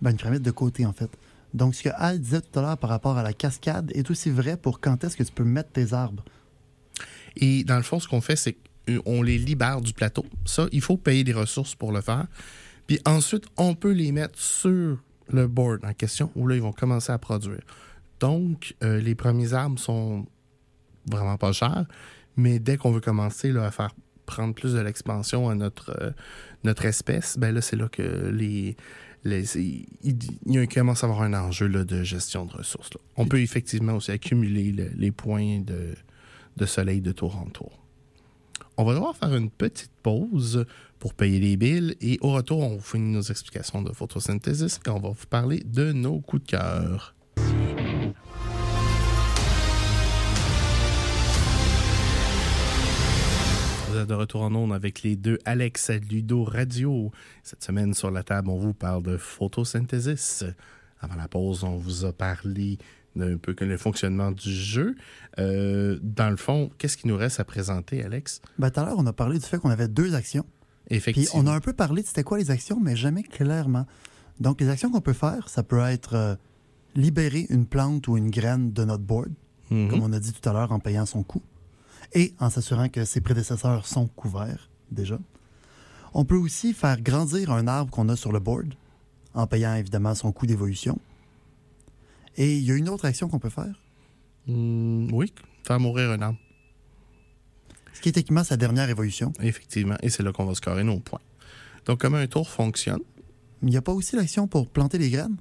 Ben, 0.03 0.11
une 0.11 0.17
pyramide 0.17 0.43
de 0.43 0.50
côté, 0.50 0.85
en 0.85 0.93
fait. 0.93 1.11
Donc, 1.55 1.75
ce 1.75 1.85
que 1.85 1.88
Al 1.95 2.21
disait 2.21 2.41
tout 2.41 2.59
à 2.59 2.62
l'heure 2.62 2.79
par 2.79 2.91
rapport 2.91 3.17
à 3.17 3.23
la 3.23 3.33
cascade 3.33 3.91
est 3.95 4.11
aussi 4.11 4.31
vrai 4.31 4.57
pour 4.57 4.81
quand 4.81 5.03
est-ce 5.05 5.17
que 5.17 5.23
tu 5.23 5.33
peux 5.33 5.45
mettre 5.45 5.71
tes 5.71 5.93
arbres. 5.93 6.25
Et 7.37 7.64
dans 7.64 7.76
le 7.76 7.83
fond, 7.83 8.00
ce 8.00 8.09
qu'on 8.09 8.21
fait, 8.21 8.37
c'est 8.37 8.57
qu'on 8.87 9.23
les 9.23 9.38
libère 9.38 9.81
du 9.81 9.93
plateau. 9.93 10.26
Ça, 10.45 10.67
il 10.73 10.81
faut 10.81 10.97
payer 10.97 11.25
des 11.25 11.33
ressources 11.33 11.75
pour 11.75 11.93
le 11.93 12.00
faire. 12.00 12.26
Puis 12.87 13.00
ensuite, 13.07 13.45
on 13.57 13.75
peut 13.75 13.93
les 13.93 14.12
mettre 14.12 14.38
sur 14.38 14.99
le 15.29 15.47
board 15.47 15.85
en 15.85 15.93
question 15.95 16.31
où 16.37 16.47
là, 16.47 16.55
ils 16.55 16.62
vont 16.62 16.73
commencer 16.73 17.12
à 17.12 17.19
produire. 17.19 17.62
Donc, 18.21 18.75
euh, 18.83 19.00
les 19.00 19.14
premiers 19.14 19.55
arbres 19.55 19.79
sont 19.79 20.26
vraiment 21.11 21.37
pas 21.37 21.53
chers, 21.53 21.87
mais 22.37 22.59
dès 22.59 22.76
qu'on 22.76 22.91
veut 22.91 23.00
commencer 23.00 23.53
là, 23.53 23.64
à 23.67 23.71
faire 23.71 23.95
prendre 24.26 24.55
plus 24.55 24.73
de 24.75 24.81
l'expansion 24.81 25.49
à 25.49 25.55
notre, 25.55 25.91
euh, 26.00 26.11
notre 26.62 26.85
espèce, 26.87 27.38
ben 27.38 27.55
là, 27.55 27.61
c'est 27.61 27.76
là 27.76 27.88
que 27.88 28.31
les. 28.31 28.76
il, 29.25 30.69
commence 30.73 31.05
à 31.05 31.07
avoir 31.07 31.23
un 31.23 31.35
enjeu 31.35 31.67
là, 31.67 31.85
de 31.85 32.03
gestion 32.03 32.47
de 32.47 32.53
ressources. 32.53 32.91
là. 32.95 33.00
On 33.17 33.26
peut 33.26 33.41
effectivement 33.41 33.95
aussi 33.95 34.11
accumuler 34.11 34.73
le- 34.73 34.91
les 34.97 35.11
points 35.11 35.61
de, 35.61 35.95
de 36.57 36.67
soleil 36.67 37.00
de 37.00 37.12
tour 37.12 37.37
en 37.37 37.47
tour. 37.47 37.84
On 38.76 38.83
va 38.83 38.95
devoir 38.95 39.16
faire 39.16 39.33
une 39.33 39.50
petite 39.50 39.93
pause 40.02 40.66
pour 40.99 41.14
payer 41.14 41.38
les 41.38 41.57
billes 41.57 41.95
et 42.00 42.19
au 42.23 42.33
retour, 42.33 42.59
on 42.59 42.71
vous 42.71 42.81
finit 42.81 43.12
nos 43.12 43.23
explications 43.23 43.83
de 43.83 43.93
photosynthèse 43.93 44.81
et 44.85 44.90
on 44.90 44.99
va 44.99 45.11
vous 45.11 45.26
parler 45.31 45.62
de 45.64 45.93
nos 45.93 46.19
coups 46.21 46.43
de 46.43 46.49
cœur. 46.49 47.14
Vous 53.88 53.97
êtes 53.97 54.09
de 54.09 54.14
retour 54.14 54.43
en 54.43 54.52
ondes 54.57 54.73
avec 54.73 55.04
les 55.04 55.14
deux 55.14 55.38
Alex 55.45 55.90
Ludo 56.11 56.43
Radio. 56.43 57.12
Cette 57.45 57.62
semaine, 57.62 57.95
sur 57.95 58.11
la 58.11 58.25
table, 58.25 58.50
on 58.50 58.59
vous 58.59 58.75
parle 58.75 59.04
de 59.04 59.16
photosynthèse. 59.16 60.52
Avant 61.00 61.14
la 61.14 61.28
pause, 61.28 61.62
on 61.62 61.76
vous 61.76 62.07
a 62.07 62.12
parlé 62.12 62.78
d'un 63.16 63.37
peu 63.37 63.54
que 63.54 63.64
le 63.64 63.76
fonctionnement 63.76 64.30
du 64.33 64.50
jeu. 64.52 64.94
Euh, 65.38 65.99
dans 66.02 66.30
le 66.30 66.37
fond, 66.37 66.71
qu'est-ce 66.78 66.97
qui 66.97 67.06
nous 67.09 67.16
reste 67.16 67.40
à 67.40 67.44
présenter, 67.44 68.02
Alex? 68.02 68.40
Ben, 68.59 68.71
tout 68.71 68.80
à 68.80 68.85
l'heure, 68.85 68.97
on 68.99 69.06
a 69.06 69.12
parlé 69.12 69.38
du 69.38 69.44
fait 69.44 69.59
qu'on 69.59 69.71
avait 69.71 69.88
deux 69.88 70.14
actions. 70.14 70.44
Puis 70.87 70.97
Effectivement. 70.97 71.40
on 71.42 71.47
a 71.47 71.52
un 71.52 71.61
peu 71.61 71.73
parlé 71.73 72.02
de 72.02 72.06
c'était 72.06 72.25
quoi 72.25 72.38
les 72.38 72.50
actions, 72.50 72.78
mais 72.80 72.97
jamais 72.97 73.23
clairement. 73.23 73.87
Donc, 74.40 74.61
les 74.61 74.68
actions 74.68 74.90
qu'on 74.90 75.00
peut 75.00 75.12
faire, 75.12 75.49
ça 75.49 75.62
peut 75.62 75.78
être 75.80 76.14
euh, 76.14 76.35
libérer 76.94 77.47
une 77.50 77.66
plante 77.66 78.09
ou 78.09 78.16
une 78.16 78.30
graine 78.30 78.73
de 78.73 78.85
notre 78.85 79.04
board, 79.04 79.30
Mhm. 79.71 79.88
comme 79.88 80.02
on 80.02 80.12
a 80.12 80.21
dit 80.21 80.33
tout 80.33 80.47
à 80.49 80.52
l'heure, 80.52 80.73
en 80.73 80.78
payant 80.80 81.06
son 81.06 81.23
coût, 81.23 81.42
et 82.12 82.35
en 82.38 82.50
s'assurant 82.50 82.88
que 82.90 83.04
ses 83.06 83.21
prédécesseurs 83.23 83.87
sont 83.87 84.06
couverts 84.09 84.68
déjà. 84.90 85.18
On 86.12 86.25
peut 86.25 86.37
aussi 86.37 86.75
faire 86.75 87.00
grandir 87.00 87.50
un 87.50 87.66
arbre 87.66 87.90
qu'on 87.90 88.09
a 88.11 88.14
sur 88.16 88.30
le 88.30 88.40
board, 88.40 88.75
en 89.33 89.47
payant 89.47 89.75
évidemment 89.75 90.14
son 90.14 90.30
coût 90.33 90.47
d'évolution. 90.47 90.99
Et 92.37 92.57
il 92.57 92.64
y 92.64 92.73
a 92.73 92.75
une 92.75 92.88
autre 92.88 93.05
action 93.05 93.29
qu'on 93.29 93.38
peut 93.38 93.50
faire, 93.50 93.81
Mm, 94.47 95.09
oui, 95.14 95.33
faire 95.67 95.81
mourir 95.81 96.11
un 96.11 96.21
arbre. 96.21 96.38
ce 97.95 98.00
qui 98.03 98.11
est 98.11 98.12
techniquement 98.12 98.45
sa 98.45 98.57
dernière 98.59 98.91
évolution. 98.91 99.33
Effectivement. 99.41 99.97
Et 100.03 100.11
c'est 100.11 100.23
là 100.23 100.33
qu'on 100.33 100.45
va 100.45 100.55
scorer 100.55 100.85
nos 100.85 100.99
points. 101.00 101.21
Donc, 101.87 102.00
comment 102.00 102.19
un 102.19 102.26
tour 102.26 102.49
fonctionne? 102.50 103.00
Mais 103.62 103.69
il 103.69 103.71
n'y 103.71 103.76
a 103.79 103.83
pas 103.83 103.93
aussi 103.93 104.17
l'action 104.17 104.47
pour 104.47 104.69
planter 104.69 104.99
les 104.99 105.09
graines? 105.11 105.37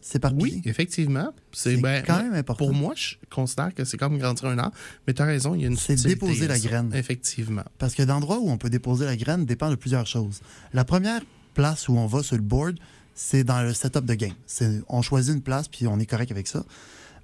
C'est 0.00 0.18
par 0.18 0.34
Oui, 0.34 0.60
effectivement. 0.66 1.32
C'est 1.52 1.76
ben, 1.78 2.04
quand 2.06 2.22
même 2.22 2.34
important. 2.34 2.66
Pour 2.66 2.74
moi, 2.74 2.92
je 2.94 3.14
considère 3.30 3.74
que 3.74 3.84
c'est 3.84 3.96
comme 3.96 4.18
grandir 4.18 4.44
un 4.46 4.58
arbre, 4.58 4.76
mais 5.06 5.14
tu 5.14 5.22
as 5.22 5.24
raison, 5.24 5.54
il 5.54 5.62
y 5.62 5.64
a 5.64 5.68
une 5.68 5.76
C'est 5.76 5.96
déposer 6.06 6.46
la 6.46 6.58
ça. 6.58 6.68
graine. 6.68 6.92
Effectivement. 6.94 7.64
Parce 7.78 7.94
que 7.94 8.02
l'endroit 8.02 8.38
où 8.38 8.48
on 8.50 8.58
peut 8.58 8.70
déposer 8.70 9.06
la 9.06 9.16
graine 9.16 9.44
dépend 9.46 9.70
de 9.70 9.74
plusieurs 9.74 10.06
choses. 10.06 10.40
La 10.72 10.84
première 10.84 11.22
place 11.54 11.88
où 11.88 11.96
on 11.96 12.06
va 12.06 12.22
sur 12.22 12.36
le 12.36 12.42
board, 12.42 12.78
c'est 13.18 13.42
dans 13.42 13.62
le 13.62 13.74
setup 13.74 14.04
de 14.04 14.14
game. 14.14 14.32
On 14.88 15.02
choisit 15.02 15.34
une 15.34 15.42
place 15.42 15.66
puis 15.66 15.88
on 15.88 15.98
est 15.98 16.06
correct 16.06 16.30
avec 16.30 16.46
ça. 16.46 16.64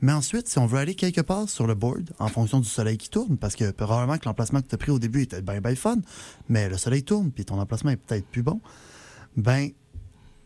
Mais 0.01 0.11
ensuite, 0.13 0.49
si 0.49 0.59
on 0.59 0.67
veut 0.67 0.79
aller 0.79 0.97
quelque 0.97 1.21
part 1.21 1.49
sur 1.49 1.69
le 1.69 1.75
board, 1.77 2.11
en 2.19 2.27
fonction 2.27 2.59
du 2.59 2.69
soleil 2.69 2.99
qui 2.99 3.09
tourne, 3.09 3.37
parce 3.39 3.55
que 3.55 3.71
probablement 3.71 4.19
que 4.19 4.25
l'emplacement 4.25 4.61
que 4.61 4.67
tu 4.67 4.75
as 4.75 4.79
pris 4.79 4.91
au 4.91 4.99
début 4.99 5.23
était 5.23 5.41
bien, 5.41 5.61
bien 5.61 5.77
fun, 5.77 5.99
mais 6.49 6.69
le 6.69 6.77
soleil 6.79 7.05
tourne 7.05 7.31
puis 7.31 7.45
ton 7.45 7.61
emplacement 7.61 7.93
est 7.93 7.97
peut-être 7.97 8.27
plus 8.27 8.43
bon, 8.43 8.61
ben, 9.37 9.71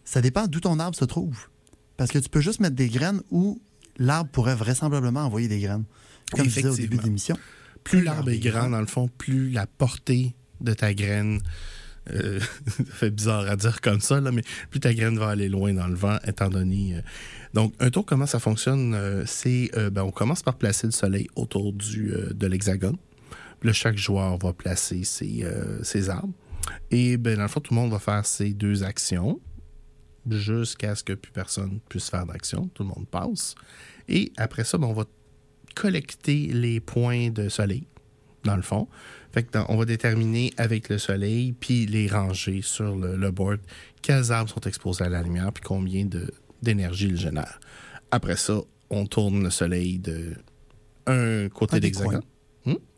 ça 0.04 0.20
dépend 0.20 0.46
d'où 0.46 0.60
ton 0.60 0.78
arbre 0.78 0.96
se 0.96 1.06
trouve. 1.06 1.48
Parce 1.96 2.10
que 2.10 2.18
tu 2.18 2.28
peux 2.28 2.42
juste 2.42 2.60
mettre 2.60 2.76
des 2.76 2.90
graines 2.90 3.22
où 3.30 3.58
l'arbre 3.96 4.30
pourrait 4.30 4.54
vraisemblablement 4.54 5.20
envoyer 5.20 5.48
des 5.48 5.60
graines. 5.60 5.84
Comme 6.30 6.44
je 6.44 6.56
disais 6.56 6.68
au 6.68 6.76
début 6.76 6.98
de 6.98 7.02
l'émission. 7.04 7.38
Plus 7.84 8.02
l'arbre 8.02 8.28
est 8.28 8.38
grand, 8.38 8.68
dans 8.68 8.80
le 8.80 8.86
fond, 8.86 9.08
plus 9.16 9.50
la 9.50 9.66
portée 9.66 10.34
de 10.60 10.74
ta 10.74 10.92
graine. 10.92 11.40
Euh, 12.12 12.40
ça 12.66 12.84
fait 12.92 13.10
bizarre 13.10 13.48
à 13.48 13.56
dire 13.56 13.80
comme 13.80 14.00
ça, 14.00 14.20
là, 14.20 14.30
mais 14.30 14.42
plus 14.70 14.80
ta 14.80 14.92
graine 14.94 15.18
va 15.18 15.28
aller 15.28 15.48
loin 15.48 15.72
dans 15.72 15.86
le 15.86 15.94
vent, 15.94 16.18
étant 16.26 16.48
donné. 16.48 16.96
euh, 16.96 17.00
donc, 17.54 17.74
un 17.80 17.90
tour, 17.90 18.04
comment 18.04 18.26
ça 18.26 18.38
fonctionne 18.38 18.94
euh, 18.94 19.24
C'est. 19.26 19.70
ben, 19.90 20.02
on 20.02 20.10
commence 20.10 20.42
par 20.42 20.56
placer 20.56 20.86
le 20.86 20.92
soleil 20.92 21.28
autour 21.34 21.72
du, 21.72 22.12
de 22.30 22.46
l'hexagone. 22.46 22.96
Puis 23.60 23.72
chaque 23.72 23.96
joueur 23.96 24.38
va 24.38 24.52
placer 24.52 25.02
ses, 25.04 25.44
ses 25.82 26.10
arbres. 26.10 26.34
Et 26.90 27.16
ben, 27.16 27.36
dans 27.36 27.42
le 27.42 27.48
fond, 27.48 27.60
tout 27.60 27.74
le 27.74 27.80
monde 27.80 27.90
va 27.90 27.98
faire 27.98 28.24
ses 28.24 28.52
deux 28.52 28.84
actions 28.84 29.40
jusqu'à 30.30 30.94
ce 30.94 31.02
que 31.02 31.14
plus 31.14 31.32
personne 31.32 31.80
puisse 31.88 32.10
faire 32.10 32.26
d'action. 32.26 32.68
Tout 32.74 32.82
le 32.82 32.90
monde 32.90 33.06
passe. 33.10 33.54
Et 34.08 34.32
après 34.36 34.64
ça, 34.64 34.78
ben, 34.78 34.86
on 34.86 34.92
va 34.92 35.04
collecter 35.74 36.48
les 36.48 36.80
points 36.80 37.30
de 37.30 37.48
soleil, 37.48 37.86
dans 38.44 38.56
le 38.56 38.62
fond. 38.62 38.88
Fait 39.32 39.42
que 39.42 39.52
dans- 39.52 39.66
on 39.68 39.76
va 39.76 39.84
déterminer 39.84 40.52
avec 40.56 40.88
le 40.88 40.98
soleil, 40.98 41.52
puis 41.52 41.86
les 41.86 42.08
ranger 42.08 42.62
sur 42.62 42.96
le, 42.96 43.16
le 43.16 43.30
board, 43.30 43.60
quels 44.02 44.32
arbres 44.32 44.50
sont 44.50 44.60
exposés 44.62 45.04
à 45.04 45.08
la 45.08 45.22
lumière, 45.22 45.52
puis 45.52 45.62
combien 45.64 46.04
de- 46.06 46.32
d'énergie 46.62 47.06
ils 47.08 47.16
génèrent. 47.18 47.60
Après 48.10 48.36
ça, 48.36 48.60
on 48.90 49.06
tourne 49.06 49.42
le 49.42 49.50
soleil 49.50 49.98
de 49.98 50.34
un 51.06 51.48
côté 51.48 51.76
Ah, 51.76 51.80
d'hexagone. 51.80 52.22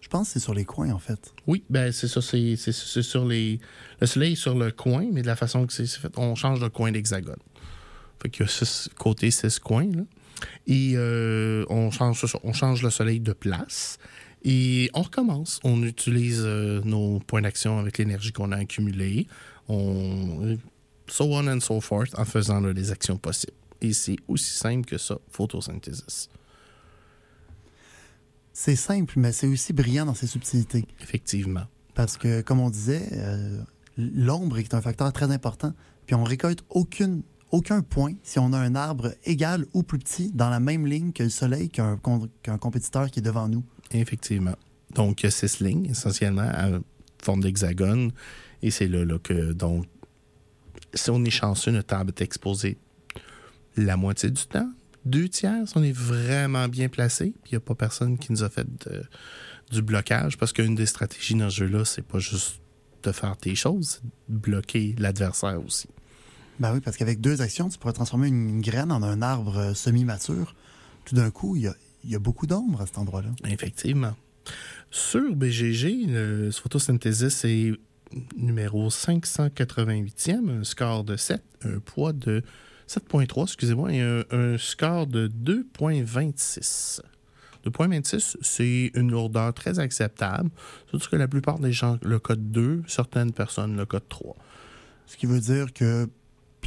Je 0.01 0.09
pense 0.09 0.29
que 0.29 0.33
c'est 0.33 0.41
sur 0.41 0.55
les 0.55 0.65
coins, 0.65 0.91
en 0.91 0.99
fait. 0.99 1.33
Oui, 1.47 1.63
ben 1.71 1.93
c'est 1.93 2.09
ça, 2.09 2.21
c'est 2.21 2.57
sur 2.57 3.25
les. 3.25 3.61
Le 4.01 4.07
soleil 4.09 4.33
est 4.33 4.37
sur 4.37 4.57
le 4.59 4.73
coin, 4.73 5.07
mais 5.13 5.23
de 5.23 5.27
la 5.29 5.37
façon 5.37 5.65
que 5.67 5.73
c'est 5.73 5.87
fait, 5.87 6.11
on 6.17 6.35
change 6.35 6.61
le 6.61 6.69
coin 6.71 6.91
d'hexagone. 6.91 7.37
Fait 8.21 8.29
qu'il 8.31 8.45
y 8.45 8.49
a 8.49 8.51
six 8.51 8.89
côtés, 8.99 9.31
six 9.31 9.61
coins, 9.61 9.89
là. 9.95 10.03
Et 10.67 10.95
euh, 10.97 11.65
on, 11.69 11.91
change, 11.93 12.25
ça, 12.27 12.39
on 12.43 12.53
change 12.53 12.83
le 12.83 12.91
soleil 12.91 13.21
de 13.21 13.33
place. 13.33 13.99
Et 14.43 14.91
on 14.95 15.03
recommence. 15.03 15.61
On 15.65 15.83
utilise 15.83 16.43
euh, 16.45 16.81
nos 16.85 17.21
points 17.21 17.43
d'action 17.43 17.79
avec 17.79 17.99
l'énergie 17.99 18.33
qu'on 18.33 18.53
a 18.53 18.57
accumulée. 18.57 19.27
On. 19.69 20.57
So 21.09 21.25
on 21.25 21.47
and 21.49 21.61
so 21.61 21.81
forth 21.81 22.17
en 22.19 22.25
faisant 22.25 22.61
là, 22.61 22.73
les 22.73 22.91
actions 22.93 23.19
possibles. 23.19 23.53
Et 23.81 23.93
c'est 23.93 24.17
aussi 24.29 24.51
simple 24.51 24.87
que 24.87 24.99
ça, 24.99 25.19
photosynthesis. 25.31 26.29
C'est 28.53 28.77
simple, 28.77 29.15
mais 29.17 29.33
c'est 29.33 29.47
aussi 29.47 29.73
brillant 29.73 30.07
dans 30.07 30.15
ses 30.15 30.27
subtilités. 30.27 30.85
Effectivement. 31.01 31.65
Parce 31.95 32.17
que, 32.17 32.43
comme 32.43 32.61
on 32.61 32.71
disait, 32.71 33.09
euh, 33.13 33.61
l'ombre 33.97 34.59
est 34.59 34.75
un 34.75 34.81
facteur 34.81 35.13
très 35.13 35.31
important. 35.31 35.73
Puis 36.07 36.15
on 36.15 36.25
récolte 36.25 36.65
aucune, 36.69 37.23
aucun 37.51 37.83
point 37.83 38.15
si 38.23 38.39
on 38.39 38.53
a 38.53 38.59
un 38.59 38.75
arbre 38.75 39.15
égal 39.25 39.67
ou 39.73 39.83
plus 39.83 39.99
petit 39.99 40.31
dans 40.33 40.51
la 40.51 40.61
même 40.61 40.87
ligne 40.87 41.13
que 41.13 41.23
le 41.23 41.31
soleil 41.31 41.71
qu'un 41.71 41.97
compétiteur 42.59 43.11
qui 43.11 43.21
est 43.21 43.23
devant 43.23 43.49
nous. 43.49 43.65
Effectivement. 43.93 44.57
Donc, 44.95 45.23
il 45.23 45.27
y 45.27 45.29
a 45.29 45.31
six 45.31 45.61
lignes, 45.61 45.87
essentiellement, 45.87 46.49
à 46.49 46.69
forme 47.23 47.43
d'hexagone. 47.43 48.13
Et 48.63 48.71
c'est 48.71 48.89
là, 48.89 49.05
là 49.05 49.19
que, 49.19 49.53
donc, 49.53 49.87
si 50.95 51.11
on 51.11 51.25
est 51.25 51.31
chanceux, 51.31 51.71
notre 51.71 51.95
arbre 51.95 52.13
est 52.17 52.23
exposé 52.23 52.79
la 53.77 53.97
moitié 53.97 54.31
du 54.31 54.45
temps, 54.47 54.71
deux 55.05 55.29
tiers, 55.29 55.67
si 55.67 55.77
on 55.77 55.83
est 55.83 55.93
vraiment 55.97 56.69
bien 56.69 56.89
placé. 56.89 57.33
Puis, 57.43 57.53
il 57.53 57.55
n'y 57.55 57.57
a 57.57 57.61
pas 57.61 57.75
personne 57.75 58.19
qui 58.19 58.33
nous 58.33 58.43
a 58.43 58.49
fait 58.51 58.67
de- 58.87 59.05
du 59.71 59.83
blocage, 59.83 60.37
parce 60.37 60.53
qu'une 60.53 60.75
des 60.75 60.87
stratégies 60.87 61.35
dans 61.37 61.49
ce 61.49 61.57
jeu-là, 61.65 61.85
c'est 61.85 62.03
pas 62.03 62.19
juste 62.19 62.61
de 63.05 63.13
faire 63.13 63.37
tes 63.37 63.55
choses, 63.55 64.03
bloquer 64.29 64.95
l'adversaire 64.99 65.65
aussi. 65.65 65.89
Ben 66.59 66.75
oui, 66.75 66.81
parce 66.81 66.97
qu'avec 66.99 67.21
deux 67.21 67.41
actions, 67.41 67.69
tu 67.69 67.79
pourrais 67.79 67.95
transformer 67.95 68.29
une 68.29 68.61
graine 68.61 68.93
en 68.93 69.03
un 69.03 69.23
arbre 69.23 69.57
euh, 69.57 69.75
semi-mature. 69.75 70.55
Tout 71.07 71.15
d'un 71.15 71.31
coup, 71.31 71.57
il 71.57 71.63
y 71.63 71.67
a, 71.69 71.75
il 72.05 72.11
y 72.11 72.15
a 72.15 72.19
beaucoup 72.19 72.47
d'ombre 72.47 72.81
à 72.81 72.87
cet 72.87 72.99
endroit-là. 72.99 73.31
Effectivement. 73.49 74.15
Sur 74.91 75.35
BGG, 75.37 76.07
le 76.09 76.51
photosynthesis 76.51 77.45
est 77.45 77.73
numéro 78.37 78.89
588e, 78.89 80.61
un 80.61 80.65
score 80.65 81.05
de 81.05 81.17
7, 81.17 81.43
un 81.65 81.79
poids 81.79 82.13
de 82.13 82.43
7.3, 82.89 83.45
excusez-moi, 83.45 83.93
et 83.93 84.01
un, 84.01 84.25
un 84.31 84.59
score 84.59 85.07
de 85.07 85.29
2.26. 85.29 87.01
2.26, 87.65 88.37
c'est 88.41 88.91
une 88.95 89.11
lourdeur 89.11 89.53
très 89.55 89.79
acceptable, 89.79 90.51
surtout 90.89 91.11
que 91.11 91.17
la 91.17 91.29
plupart 91.29 91.59
des 91.59 91.73
gens 91.73 91.99
le 92.03 92.19
code 92.19 92.51
2, 92.51 92.83
certaines 92.87 93.33
personnes 93.33 93.77
le 93.77 93.87
code 93.87 94.09
3. 94.09 94.35
Ce 95.07 95.17
qui 95.17 95.27
veut 95.27 95.41
dire 95.41 95.73
que 95.73 96.09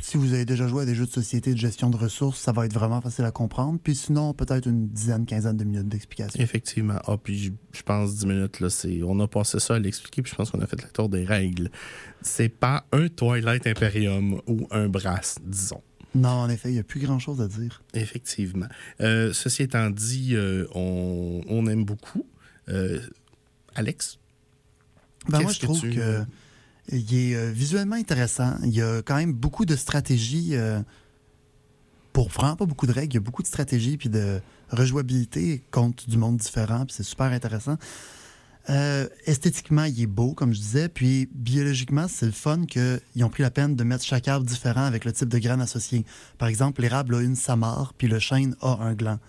si 0.02 0.18
vous 0.18 0.34
avez 0.34 0.46
déjà 0.46 0.68
joué 0.68 0.84
à 0.84 0.86
des 0.86 0.96
jeux 0.96 1.06
de 1.06 1.12
société 1.12 1.54
de 1.54 1.58
gestion 1.60 1.90
de 1.90 1.98
ressources, 1.98 2.40
ça 2.40 2.52
va 2.52 2.66
être 2.66 2.74
vraiment 2.74 3.00
facile 3.02 3.26
à 3.26 3.32
comprendre. 3.32 3.80
Puis 3.84 3.96
sinon, 3.96 4.34
peut-être 4.34 4.68
une 4.68 4.88
dizaine, 4.90 5.26
quinzaine 5.26 5.58
de 5.58 5.64
minutes 5.64 5.88
d'explication. 5.88 6.42
Effectivement. 6.42 7.00
Ah, 7.06 7.18
puis 7.22 7.54
je- 7.72 7.82
pense 7.84 8.16
10 8.16 8.26
minutes, 8.26 8.60
là, 8.60 8.70
c'est. 8.70 9.02
On 9.04 9.20
a 9.20 9.28
passé 9.28 9.60
ça 9.60 9.76
à 9.76 9.80
l'expliquer, 9.80 10.22
puis 10.22 10.32
je 10.32 10.36
pense 10.36 10.52
qu'on 10.52 10.62
a 10.62 10.68
fait 10.68 10.82
le 10.82 10.90
tour 10.90 11.10
des 11.10 11.26
règles. 11.26 11.70
C'est 12.22 12.50
pas 12.50 12.86
un 12.92 13.08
Twilight 13.10 13.68
Imperium 13.68 14.42
ou 14.48 14.68
un 14.72 14.88
Brass, 14.90 15.38
disons. 15.46 15.82
Non, 16.16 16.30
en 16.30 16.50
effet, 16.50 16.70
il 16.70 16.74
n'y 16.74 16.80
a 16.80 16.84
plus 16.84 17.00
grand-chose 17.00 17.42
à 17.42 17.48
dire. 17.48 17.82
Effectivement. 17.94 18.68
Euh, 19.02 19.34
ceci 19.34 19.64
étant 19.64 19.90
dit, 19.90 20.36
euh, 20.36 20.68
on, 20.76 21.42
on 21.48 21.66
aime 21.68 21.84
beaucoup. 21.86 22.26
Euh, 22.70 23.00
Alex? 23.76 24.20
Ben 25.30 25.42
moi, 25.42 25.52
je 25.52 25.60
que 25.60 25.66
trouve 25.66 25.80
tu- 25.80 25.92
que 25.92 26.24
il 26.90 27.16
est 27.16 27.36
euh, 27.36 27.52
visuellement 27.52 27.96
intéressant. 27.96 28.56
Il 28.64 28.74
y 28.74 28.82
a 28.82 29.02
quand 29.02 29.16
même 29.16 29.34
beaucoup 29.34 29.66
de 29.66 29.76
stratégies. 29.76 30.56
euh, 30.56 30.82
pour 32.14 32.30
vraiment 32.30 32.56
pas 32.56 32.68
beaucoup 32.68 32.86
de 32.86 32.92
règles, 32.92 33.14
il 33.14 33.16
y 33.16 33.18
a 33.18 33.22
beaucoup 33.22 33.42
de 33.42 33.48
stratégies 33.48 33.98
puis 33.98 34.08
de 34.08 34.40
rejouabilité 34.70 35.64
contre 35.72 36.08
du 36.08 36.18
monde 36.18 36.38
différent. 36.38 36.86
Puis 36.86 36.96
c'est 36.96 37.04
super 37.04 37.26
intéressant. 37.26 37.78
Euh, 38.70 39.10
esthétiquement, 39.26 39.84
il 39.86 40.00
est 40.00 40.08
beau, 40.08 40.34
comme 40.34 40.54
je 40.54 40.60
disais. 40.60 40.90
Puis 40.90 41.28
biologiquement, 41.34 42.08
c'est 42.08 42.28
le 42.28 42.32
fun 42.32 42.66
qu'ils 42.66 43.24
ont 43.24 43.30
pris 43.30 43.44
la 43.44 43.52
peine 43.52 43.76
de 43.76 43.84
mettre 43.84 44.04
chaque 44.04 44.28
arbre 44.28 44.46
différent 44.46 44.84
avec 44.84 45.06
le 45.06 45.12
type 45.12 45.28
de 45.28 45.40
graine 45.40 45.60
associé. 45.60 46.06
Par 46.38 46.48
exemple, 46.48 46.82
l'érable 46.82 47.16
a 47.16 47.22
une 47.22 47.36
samare, 47.36 47.94
puis 47.98 48.08
le 48.08 48.20
chêne 48.20 48.56
a 48.62 48.78
un 48.82 48.94
gland. 48.94 49.20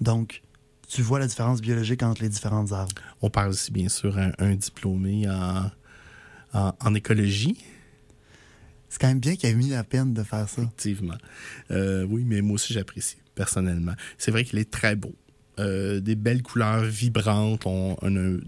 Donc, 0.00 0.42
tu 0.88 1.02
vois 1.02 1.18
la 1.18 1.26
différence 1.26 1.60
biologique 1.60 2.02
entre 2.02 2.22
les 2.22 2.28
différentes 2.28 2.70
arbres. 2.70 2.94
On 3.22 3.30
parle 3.30 3.54
ici, 3.54 3.72
bien 3.72 3.88
sûr, 3.88 4.16
un, 4.18 4.30
un 4.38 4.54
diplômé 4.54 5.28
en, 5.28 5.70
en, 6.56 6.74
en 6.80 6.94
écologie. 6.94 7.56
C'est 8.88 9.00
quand 9.00 9.08
même 9.08 9.20
bien 9.20 9.36
qu'il 9.36 9.50
ait 9.50 9.54
mis 9.54 9.70
la 9.70 9.84
peine 9.84 10.14
de 10.14 10.22
faire 10.22 10.48
ça. 10.48 10.62
Effectivement. 10.62 11.18
Euh, 11.70 12.04
oui, 12.08 12.24
mais 12.24 12.40
moi 12.40 12.54
aussi, 12.54 12.72
j'apprécie, 12.72 13.18
personnellement. 13.34 13.92
C'est 14.16 14.30
vrai 14.30 14.44
qu'il 14.44 14.58
est 14.58 14.70
très 14.70 14.96
beau. 14.96 15.14
Euh, 15.58 16.00
des 16.00 16.14
belles 16.14 16.42
couleurs 16.42 16.82
vibrantes. 16.84 17.66
On, 17.66 17.96
on 18.00 18.16
a 18.16 18.38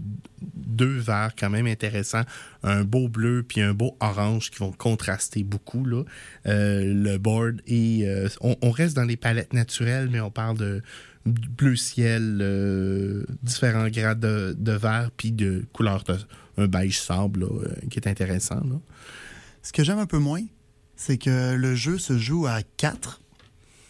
deux 0.41 0.97
verts 0.97 1.33
quand 1.37 1.49
même 1.49 1.67
intéressants. 1.67 2.23
Un 2.63 2.83
beau 2.83 3.09
bleu 3.09 3.43
puis 3.43 3.61
un 3.61 3.73
beau 3.73 3.97
orange 3.99 4.49
qui 4.49 4.59
vont 4.59 4.71
contraster 4.71 5.43
beaucoup. 5.43 5.85
Là. 5.85 6.03
Euh, 6.45 6.93
le 6.93 7.17
board 7.17 7.61
et 7.67 8.07
on, 8.41 8.55
on 8.61 8.71
reste 8.71 8.95
dans 8.95 9.05
les 9.05 9.17
palettes 9.17 9.53
naturelles, 9.53 10.09
mais 10.11 10.21
on 10.21 10.31
parle 10.31 10.57
de 10.57 10.81
bleu 11.25 11.75
ciel, 11.75 12.37
différents 13.43 13.89
grades 13.89 14.19
de, 14.19 14.55
de 14.57 14.71
vert 14.71 15.11
puis 15.17 15.31
de 15.31 15.65
couleur 15.73 16.03
de, 16.03 16.15
un 16.59 16.67
beige 16.67 16.99
sable 16.99 17.41
là, 17.41 17.47
euh, 17.47 17.75
qui 17.89 17.99
est 17.99 18.07
intéressant. 18.07 18.55
Là. 18.55 18.79
Ce 19.63 19.71
que 19.71 19.83
j'aime 19.83 19.99
un 19.99 20.05
peu 20.05 20.19
moins, 20.19 20.41
c'est 20.95 21.17
que 21.17 21.53
le 21.55 21.75
jeu 21.75 21.97
se 21.97 22.17
joue 22.17 22.45
à 22.47 22.61
4 22.77 23.21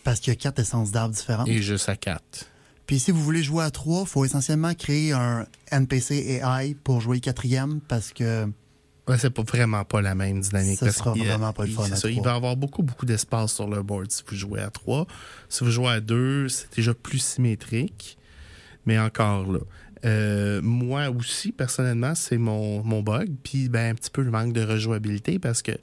parce 0.03 0.19
qu'il 0.19 0.31
y 0.31 0.35
a 0.35 0.39
quatre 0.39 0.59
essences 0.59 0.91
d'arbres 0.91 1.15
différentes. 1.15 1.47
Et 1.47 1.61
juste 1.61 1.89
à 1.89 1.95
4. 1.95 2.45
Puis 2.85 2.99
si 2.99 3.11
vous 3.11 3.21
voulez 3.23 3.43
jouer 3.43 3.63
à 3.63 3.71
3, 3.71 4.01
il 4.01 4.07
faut 4.07 4.25
essentiellement 4.25 4.73
créer 4.73 5.11
un 5.13 5.45
NPC 5.71 6.41
AI 6.43 6.75
pour 6.83 7.01
jouer 7.01 7.19
quatrième 7.19 7.81
parce 7.81 8.11
que 8.13 8.47
Ouais, 9.07 9.17
c'est 9.17 9.31
pas 9.31 9.41
vraiment 9.41 9.83
pas 9.85 10.01
la 10.01 10.13
même 10.13 10.39
dynamique. 10.39 10.77
Ça 10.77 10.91
sera 10.91 11.11
a- 11.11 11.15
vraiment 11.15 11.51
pas 11.51 11.65
le 11.65 11.71
fun 11.71 11.83
à 11.91 11.95
ça, 11.95 12.09
il 12.11 12.21
va 12.21 12.31
y 12.31 12.35
avoir 12.35 12.55
beaucoup, 12.55 12.83
beaucoup 12.83 13.07
d'espace 13.07 13.53
sur 13.53 13.67
le 13.67 13.81
board 13.81 14.11
si 14.11 14.21
vous 14.27 14.35
jouez 14.35 14.61
à 14.61 14.69
3. 14.69 15.07
Si 15.49 15.63
vous 15.63 15.71
jouez 15.71 15.87
à 15.89 15.99
2, 15.99 16.47
c'est 16.47 16.75
déjà 16.75 16.93
plus 16.93 17.17
symétrique. 17.17 18.17
Mais 18.85 18.99
encore 18.99 19.51
là. 19.51 19.59
Euh, 20.05 20.61
moi 20.61 21.09
aussi, 21.09 21.51
personnellement, 21.51 22.15
c'est 22.15 22.37
mon, 22.37 22.83
mon 22.83 23.01
bug. 23.01 23.29
Puis 23.43 23.69
ben, 23.69 23.91
un 23.91 23.95
petit 23.95 24.09
peu 24.09 24.21
le 24.21 24.31
manque 24.31 24.53
de 24.53 24.63
rejouabilité 24.63 25.39
parce 25.39 25.61
que 25.61 25.73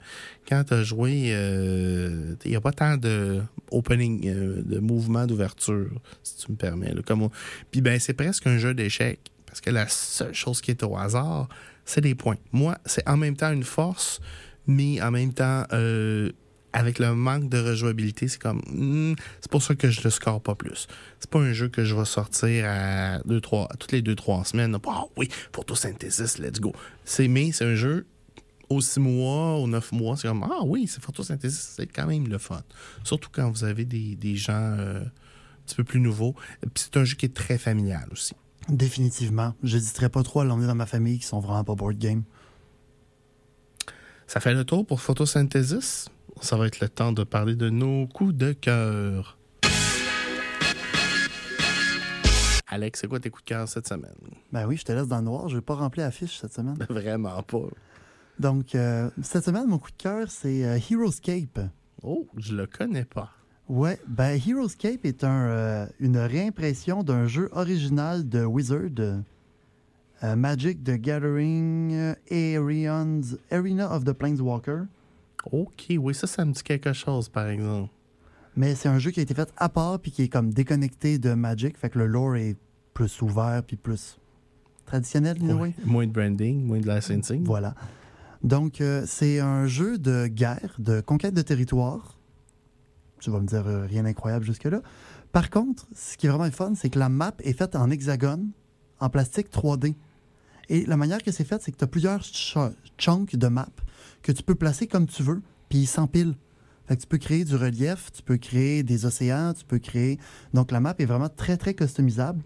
quand 0.47 0.63
tu 0.65 0.73
as 0.73 0.83
joué, 0.83 1.29
euh, 1.33 2.35
il 2.45 2.51
n'y 2.51 2.57
a 2.57 2.61
pas 2.61 2.71
tant 2.71 2.97
de 2.97 3.41
opening, 3.71 4.27
euh, 4.27 4.61
de 4.63 4.79
mouvement 4.79 5.25
d'ouverture, 5.27 5.89
si 6.23 6.37
tu 6.37 6.51
me 6.51 6.57
permets. 6.57 6.93
comme 7.05 7.29
Puis 7.71 7.81
ben, 7.81 7.99
c'est 7.99 8.13
presque 8.13 8.47
un 8.47 8.57
jeu 8.57 8.73
d'échecs. 8.73 9.31
Parce 9.45 9.61
que 9.61 9.69
la 9.69 9.87
seule 9.87 10.33
chose 10.33 10.61
qui 10.61 10.71
est 10.71 10.83
au 10.83 10.97
hasard, 10.97 11.47
c'est 11.85 12.01
des 12.01 12.15
points. 12.15 12.37
Moi, 12.51 12.77
c'est 12.85 13.07
en 13.07 13.17
même 13.17 13.35
temps 13.35 13.51
une 13.51 13.63
force, 13.63 14.19
mais 14.67 15.01
en 15.01 15.09
même 15.09 15.33
temps, 15.33 15.63
euh, 15.73 16.31
avec 16.77 16.99
le 16.99 17.15
manque 17.15 17.49
de 17.49 17.57
rejouabilité, 17.57 18.27
c'est 18.27 18.39
comme. 18.39 18.61
hmm, 18.67 19.15
c'est 19.41 19.49
pour 19.49 19.63
ça 19.63 19.73
que 19.73 19.89
je 19.89 20.01
le 20.03 20.11
score 20.11 20.39
pas 20.39 20.53
plus. 20.53 20.87
C'est 21.19 21.29
pas 21.29 21.39
un 21.39 21.51
jeu 21.51 21.69
que 21.69 21.83
je 21.83 21.95
vais 21.95 22.05
sortir 22.05 22.65
à 22.67 23.17
deux, 23.25 23.41
trois, 23.41 23.67
toutes 23.79 23.91
les 23.91 24.03
2-3 24.03 24.45
semaines. 24.45 24.77
Ah 24.87 25.05
oui, 25.17 25.27
photosynthesis, 25.53 26.37
let's 26.37 26.59
go. 26.59 26.73
C'est, 27.03 27.27
mais 27.27 27.51
c'est 27.51 27.65
un 27.65 27.73
jeu 27.73 28.05
aux 28.69 28.79
6 28.79 28.99
mois, 28.99 29.55
aux 29.55 29.67
9 29.67 29.91
mois, 29.93 30.17
c'est 30.17 30.27
comme 30.27 30.43
Ah 30.43 30.63
oui, 30.65 30.87
c'est 30.87 31.01
photosynthesis, 31.01 31.73
c'est 31.77 31.87
quand 31.87 32.05
même 32.05 32.27
le 32.27 32.37
fun. 32.37 32.61
Surtout 33.03 33.29
quand 33.31 33.49
vous 33.49 33.63
avez 33.63 33.85
des, 33.85 34.15
des 34.15 34.35
gens 34.35 34.75
euh, 34.77 35.01
un 35.01 35.65
petit 35.65 35.75
peu 35.75 35.83
plus 35.83 35.99
nouveaux. 35.99 36.35
Puis 36.61 36.85
c'est 36.91 36.97
un 36.97 37.05
jeu 37.05 37.15
qui 37.15 37.25
est 37.25 37.33
très 37.33 37.57
familial 37.57 38.07
aussi. 38.11 38.35
définitivement, 38.69 39.55
j'hésiterais 39.63 40.09
pas 40.09 40.21
trop 40.21 40.41
à 40.41 40.45
l'emmener 40.45 40.67
dans 40.67 40.75
ma 40.75 40.85
famille 40.85 41.17
qui 41.17 41.25
sont 41.25 41.39
vraiment 41.39 41.63
pas 41.63 41.73
board 41.73 41.97
game. 41.97 42.21
Ça 44.27 44.41
fait 44.41 44.53
le 44.53 44.63
tour 44.63 44.85
pour 44.85 45.01
Photosynthesis? 45.01 46.09
Ça 46.41 46.55
va 46.57 46.67
être 46.67 46.79
le 46.79 46.89
temps 46.89 47.11
de 47.11 47.23
parler 47.23 47.55
de 47.55 47.69
nos 47.69 48.07
coups 48.07 48.33
de 48.33 48.53
cœur. 48.53 49.37
Alex, 52.67 52.99
c'est 52.99 53.07
quoi 53.07 53.19
tes 53.19 53.29
coups 53.29 53.45
de 53.45 53.49
cœur 53.49 53.67
cette 53.67 53.87
semaine? 53.87 54.11
Ben 54.51 54.67
oui, 54.67 54.77
je 54.77 54.83
te 54.83 54.91
laisse 54.91 55.07
dans 55.07 55.17
le 55.17 55.23
noir, 55.23 55.47
je 55.47 55.55
vais 55.55 55.61
pas 55.61 55.75
remplir 55.75 56.05
la 56.05 56.11
fiche 56.11 56.37
cette 56.39 56.53
semaine. 56.53 56.77
Vraiment 56.89 57.41
pas. 57.43 57.67
Donc, 58.39 58.75
euh, 58.75 59.09
cette 59.21 59.45
semaine, 59.45 59.67
mon 59.67 59.79
coup 59.79 59.89
de 59.89 59.97
cœur, 59.97 60.29
c'est 60.29 60.65
euh, 60.65 60.77
Heroescape. 60.77 61.59
Oh, 62.03 62.27
je 62.37 62.55
le 62.55 62.67
connais 62.67 63.05
pas. 63.05 63.31
Ouais, 63.69 63.99
ben 64.07 64.37
Heroescape 64.37 65.05
est 65.05 65.23
un, 65.23 65.47
euh, 65.47 65.85
une 65.99 66.17
réimpression 66.17 67.03
d'un 67.03 67.27
jeu 67.27 67.49
original 67.53 68.27
de 68.27 68.45
Wizard, 68.45 69.23
Magic 70.23 70.83
the 70.83 70.93
Gathering 70.93 72.15
Arena 72.31 73.95
of 73.95 74.03
the 74.03 74.13
Planeswalker. 74.13 74.85
OK, 75.51 75.85
oui, 75.97 76.13
ça, 76.13 76.27
ça 76.27 76.43
me 76.45 76.51
dit 76.51 76.63
quelque 76.63 76.93
chose, 76.93 77.29
par 77.29 77.47
exemple. 77.47 77.91
Mais 78.55 78.75
c'est 78.75 78.89
un 78.89 78.99
jeu 78.99 79.11
qui 79.11 79.19
a 79.19 79.23
été 79.23 79.33
fait 79.33 79.51
à 79.57 79.69
part 79.69 79.99
puis 79.99 80.11
qui 80.11 80.23
est 80.23 80.27
comme 80.29 80.51
déconnecté 80.53 81.19
de 81.19 81.33
Magic, 81.33 81.77
fait 81.77 81.89
que 81.89 81.99
le 81.99 82.07
lore 82.07 82.35
est 82.35 82.55
plus 82.93 83.21
ouvert 83.21 83.61
puis 83.65 83.77
plus 83.77 84.17
traditionnel. 84.85 85.37
Ouais. 85.41 85.73
Moins 85.85 86.07
de 86.07 86.11
branding, 86.11 86.63
moins 86.63 86.79
de 86.79 86.89
licensing. 86.89 87.43
Voilà. 87.43 87.75
Donc, 88.43 88.81
euh, 88.81 89.03
c'est 89.05 89.39
un 89.39 89.67
jeu 89.67 89.97
de 89.97 90.27
guerre, 90.27 90.75
de 90.79 91.01
conquête 91.01 91.33
de 91.33 91.41
territoire. 91.41 92.17
Tu 93.19 93.29
vas 93.31 93.39
me 93.39 93.47
dire 93.47 93.65
euh, 93.67 93.85
rien 93.85 94.03
d'incroyable 94.03 94.45
jusque-là. 94.45 94.81
Par 95.31 95.49
contre, 95.49 95.85
ce 95.95 96.17
qui 96.17 96.27
est 96.27 96.29
vraiment 96.29 96.49
fun, 96.51 96.73
c'est 96.75 96.89
que 96.89 96.99
la 96.99 97.09
map 97.09 97.33
est 97.43 97.53
faite 97.53 97.75
en 97.75 97.89
hexagone, 97.89 98.49
en 98.99 99.09
plastique 99.09 99.49
3D. 99.51 99.95
Et 100.69 100.85
la 100.85 100.97
manière 100.97 101.21
que 101.23 101.31
c'est 101.31 101.43
fait, 101.43 101.61
c'est 101.61 101.71
que 101.71 101.77
tu 101.77 101.83
as 101.83 101.87
plusieurs 101.87 102.23
ch- 102.23 102.57
chunks 102.97 103.35
de 103.35 103.47
map 103.47 103.69
que 104.21 104.31
tu 104.31 104.43
peux 104.43 104.55
placer 104.55 104.87
comme 104.87 105.07
tu 105.07 105.23
veux, 105.23 105.41
puis 105.69 105.79
ils 105.79 105.87
s'empilent. 105.87 106.35
Fait 106.87 106.95
que 106.95 107.01
tu 107.01 107.07
peux 107.07 107.17
créer 107.17 107.43
du 107.43 107.55
relief, 107.55 108.11
tu 108.13 108.21
peux 108.23 108.37
créer 108.37 108.81
des 108.83 109.05
océans, 109.05 109.53
tu 109.53 109.65
peux 109.65 109.79
créer... 109.79 110.19
Donc 110.53 110.71
la 110.71 110.79
map 110.79 110.95
est 110.99 111.05
vraiment 111.05 111.27
très, 111.29 111.57
très 111.57 111.73
customisable. 111.73 112.41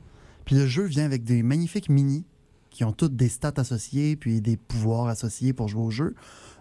Puis 0.45 0.55
le 0.55 0.65
jeu 0.65 0.83
vient 0.85 1.05
avec 1.05 1.23
des 1.23 1.43
magnifiques 1.43 1.89
mini 1.89 2.25
qui 2.71 2.83
ont 2.83 2.91
toutes 2.91 3.15
des 3.15 3.29
stats 3.29 3.53
associées, 3.57 4.15
puis 4.15 4.41
des 4.41 4.57
pouvoirs 4.57 5.07
associés 5.07 5.53
pour 5.53 5.67
jouer 5.67 5.83
au 5.83 5.91
jeu, 5.91 6.15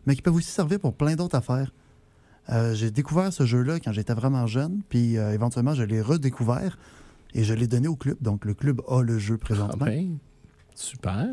mais 0.06 0.14
qui 0.14 0.22
peuvent 0.22 0.34
aussi 0.34 0.50
servir 0.50 0.78
pour 0.80 0.94
plein 0.94 1.14
d'autres 1.16 1.36
affaires. 1.36 1.72
Euh, 2.50 2.74
j'ai 2.74 2.90
découvert 2.90 3.32
ce 3.32 3.46
jeu-là 3.46 3.78
quand 3.80 3.92
j'étais 3.92 4.12
vraiment 4.14 4.46
jeune, 4.46 4.82
puis 4.88 5.16
euh, 5.16 5.32
éventuellement 5.32 5.74
je 5.74 5.84
l'ai 5.84 6.00
redécouvert 6.02 6.78
et 7.32 7.44
je 7.44 7.54
l'ai 7.54 7.66
donné 7.68 7.86
au 7.88 7.96
club. 7.96 8.16
Donc 8.20 8.44
le 8.44 8.54
club 8.54 8.82
a 8.88 9.02
le 9.02 9.18
jeu 9.18 9.38
Ah 9.40 9.44
présentement. 9.44 9.86
ben, 9.86 10.18
super. 10.74 11.28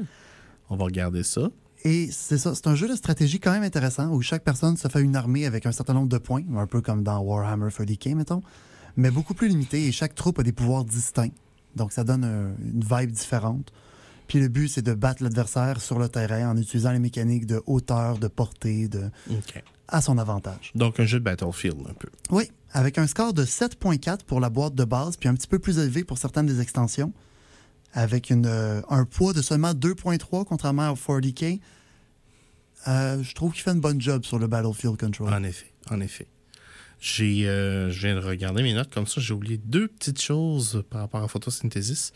On 0.69 0.77
va 0.77 0.85
regarder 0.85 1.23
ça. 1.23 1.49
Et 1.83 2.09
c'est 2.11 2.37
ça, 2.37 2.53
c'est 2.55 2.67
un 2.67 2.75
jeu 2.75 2.87
de 2.87 2.95
stratégie 2.95 3.39
quand 3.39 3.51
même 3.51 3.63
intéressant 3.63 4.09
où 4.09 4.21
chaque 4.21 4.43
personne 4.43 4.77
se 4.77 4.87
fait 4.87 5.01
une 5.01 5.15
armée 5.15 5.45
avec 5.45 5.65
un 5.65 5.71
certain 5.71 5.93
nombre 5.93 6.09
de 6.09 6.17
points, 6.17 6.43
un 6.55 6.67
peu 6.67 6.81
comme 6.81 7.03
dans 7.03 7.19
Warhammer 7.19 7.69
40k, 7.69 8.15
mettons, 8.15 8.41
mais 8.95 9.11
beaucoup 9.11 9.33
plus 9.33 9.47
limité 9.47 9.85
et 9.87 9.91
chaque 9.91 10.15
troupe 10.15 10.39
a 10.39 10.43
des 10.43 10.51
pouvoirs 10.53 10.83
distincts. 10.85 11.31
Donc 11.75 11.91
ça 11.91 12.03
donne 12.03 12.23
un- 12.23 12.55
une 12.63 12.83
vibe 12.83 13.11
différente. 13.11 13.71
Puis 14.27 14.39
le 14.39 14.49
but, 14.49 14.67
c'est 14.67 14.81
de 14.81 14.93
battre 14.93 15.23
l'adversaire 15.23 15.79
sur 15.79 15.99
le 15.99 16.09
terrain 16.09 16.49
en 16.51 16.57
utilisant 16.57 16.91
les 16.91 16.99
mécaniques 16.99 17.45
de 17.45 17.61
hauteur, 17.65 18.17
de 18.17 18.27
portée, 18.27 18.89
de... 18.89 19.09
À 19.87 20.01
son 20.01 20.17
avantage. 20.17 20.73
Donc, 20.75 20.99
un 20.99 21.05
jeu 21.05 21.19
de 21.19 21.23
Battlefield, 21.23 21.77
un 21.89 21.93
peu. 21.93 22.09
Oui, 22.31 22.51
avec 22.73 22.97
un 22.97 23.07
score 23.07 23.31
de 23.33 23.45
7.4 23.45 24.25
pour 24.25 24.41
la 24.41 24.49
boîte 24.49 24.75
de 24.75 24.83
base, 24.83 25.15
puis 25.15 25.29
un 25.29 25.33
petit 25.33 25.47
peu 25.47 25.59
plus 25.59 25.77
élevé 25.79 26.03
pour 26.03 26.17
certaines 26.17 26.45
des 26.45 26.59
extensions, 26.59 27.13
avec 27.97 28.29
une, 28.29 28.45
euh, 28.45 28.79
un 28.89 29.05
poids 29.05 29.33
de 29.33 29.41
seulement 29.41 29.73
2.3 29.73 30.45
contrairement 30.45 30.91
au 30.91 30.93
40K. 30.93 31.59
Euh, 32.87 33.23
je 33.23 33.33
trouve 33.33 33.53
qu'il 33.53 33.63
fait 33.63 33.71
une 33.71 33.81
bonne 33.81 33.99
job 33.99 34.23
sur 34.23 34.37
le 34.37 34.45
Battlefield 34.45 34.99
Control. 34.99 35.33
En 35.33 35.43
effet, 35.43 35.73
en 35.89 35.99
effet. 35.99 36.27
J'ai, 36.99 37.49
euh, 37.49 37.89
je 37.89 37.99
viens 38.05 38.13
de 38.13 38.23
regarder 38.23 38.61
mes 38.61 38.73
notes 38.75 38.93
comme 38.93 39.07
ça. 39.07 39.19
J'ai 39.19 39.33
oublié 39.33 39.57
deux 39.57 39.87
petites 39.87 40.21
choses 40.21 40.83
par 40.91 41.01
rapport 41.01 41.23
à 41.23 41.27
Photosynthesis. 41.27 42.13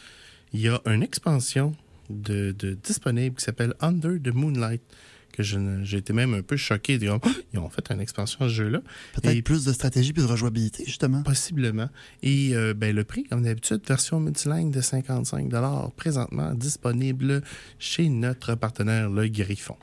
Il 0.54 0.62
y 0.62 0.70
a 0.70 0.80
une 0.86 1.02
expansion 1.02 1.76
de, 2.12 2.52
de 2.52 2.74
disponible 2.76 3.36
qui 3.38 3.44
s'appelle 3.44 3.74
Under 3.80 4.22
the 4.22 4.34
Moonlight 4.36 4.84
que 5.32 5.44
j'ai 5.44 5.98
été 5.98 6.14
même 6.14 6.34
un 6.34 6.42
peu 6.42 6.58
choqué. 6.58 6.94
de 6.94 7.00
dire, 7.00 7.20
Oh, 7.24 7.30
ils 7.54 7.60
ont 7.60 7.70
fait 7.70 7.90
une 7.92 8.00
expansion 8.02 8.46
à 8.46 8.50
ce 8.50 8.54
jeu-là. 8.54 8.82
Peut-être 9.16 9.36
Et- 9.36 9.42
plus 9.42 9.66
de 9.66 9.74
stratégie 9.74 10.14
puis 10.14 10.22
de 10.22 10.28
rejouabilité, 10.28 10.84
justement. 10.86 11.24
Possiblement. 11.24 11.90
Et 12.24 12.52
euh, 12.54 12.74
ben, 12.74 12.96
le 12.96 13.04
prix, 13.04 13.24
comme 13.24 13.44
d'habitude, 13.44 13.82
version 13.88 14.20
multilingue 14.20 14.72
de 14.72 14.82
55 14.82 15.50
présentement 15.96 16.54
disponible 16.54 17.42
chez 17.80 18.10
notre 18.10 18.56
partenaire 18.56 19.10
Le 19.10 19.28
Griffon. 19.28 19.76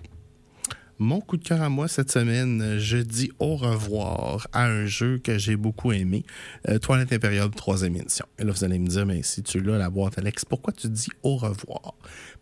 Mon 1.01 1.21
coup 1.21 1.37
de 1.37 1.45
cœur 1.45 1.63
à 1.63 1.69
moi 1.69 1.87
cette 1.87 2.11
semaine, 2.11 2.77
je 2.79 2.97
dis 2.99 3.31
au 3.39 3.55
revoir 3.55 4.49
à 4.53 4.65
un 4.67 4.85
jeu 4.87 5.19
que 5.19 5.39
j'ai 5.39 5.55
beaucoup 5.55 5.93
aimé, 5.93 6.25
euh, 6.69 6.79
Toilette 6.81 7.13
Impériale 7.13 7.51
3e 7.51 7.95
édition. 7.97 8.27
Et 8.39 8.43
là, 8.45 8.51
vous 8.51 8.65
allez 8.65 8.81
me 8.81 8.89
dire, 8.89 9.07
mais 9.07 9.23
si 9.23 9.45
tu 9.45 9.61
l'as, 9.61 9.79
la 9.79 9.91
boîte 9.91 10.19
Alex, 10.19 10.45
pourquoi 10.45 10.73
tu 10.73 10.89
dis 10.89 11.09
au 11.23 11.37
revoir? 11.37 11.95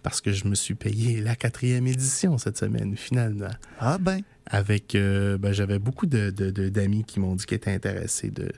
Parce 0.03 0.23
que 0.23 0.33
je 0.33 0.47
me 0.49 0.55
suis 0.55 0.75
payé 0.75 1.21
la 1.21 1.37
quatrième 1.37 1.87
édition 1.87 2.39
cette 2.39 2.57
semaine, 2.57 2.97
finalement 2.97 3.51
Ah 3.79 3.99
ben, 4.01 4.21
avec 4.47 4.95
euh, 4.95 5.37
ben, 5.37 5.53
j'avais 5.53 5.79
beaucoup 5.79 6.07
de- 6.07 6.31
d'amis 6.31 7.05
qui 7.05 7.21
m'ont 7.21 7.35
dit 7.35 7.45
qu'ils 7.45 7.57
étaient 7.57 7.75
intéressés 7.75 8.31
de, 8.31 8.49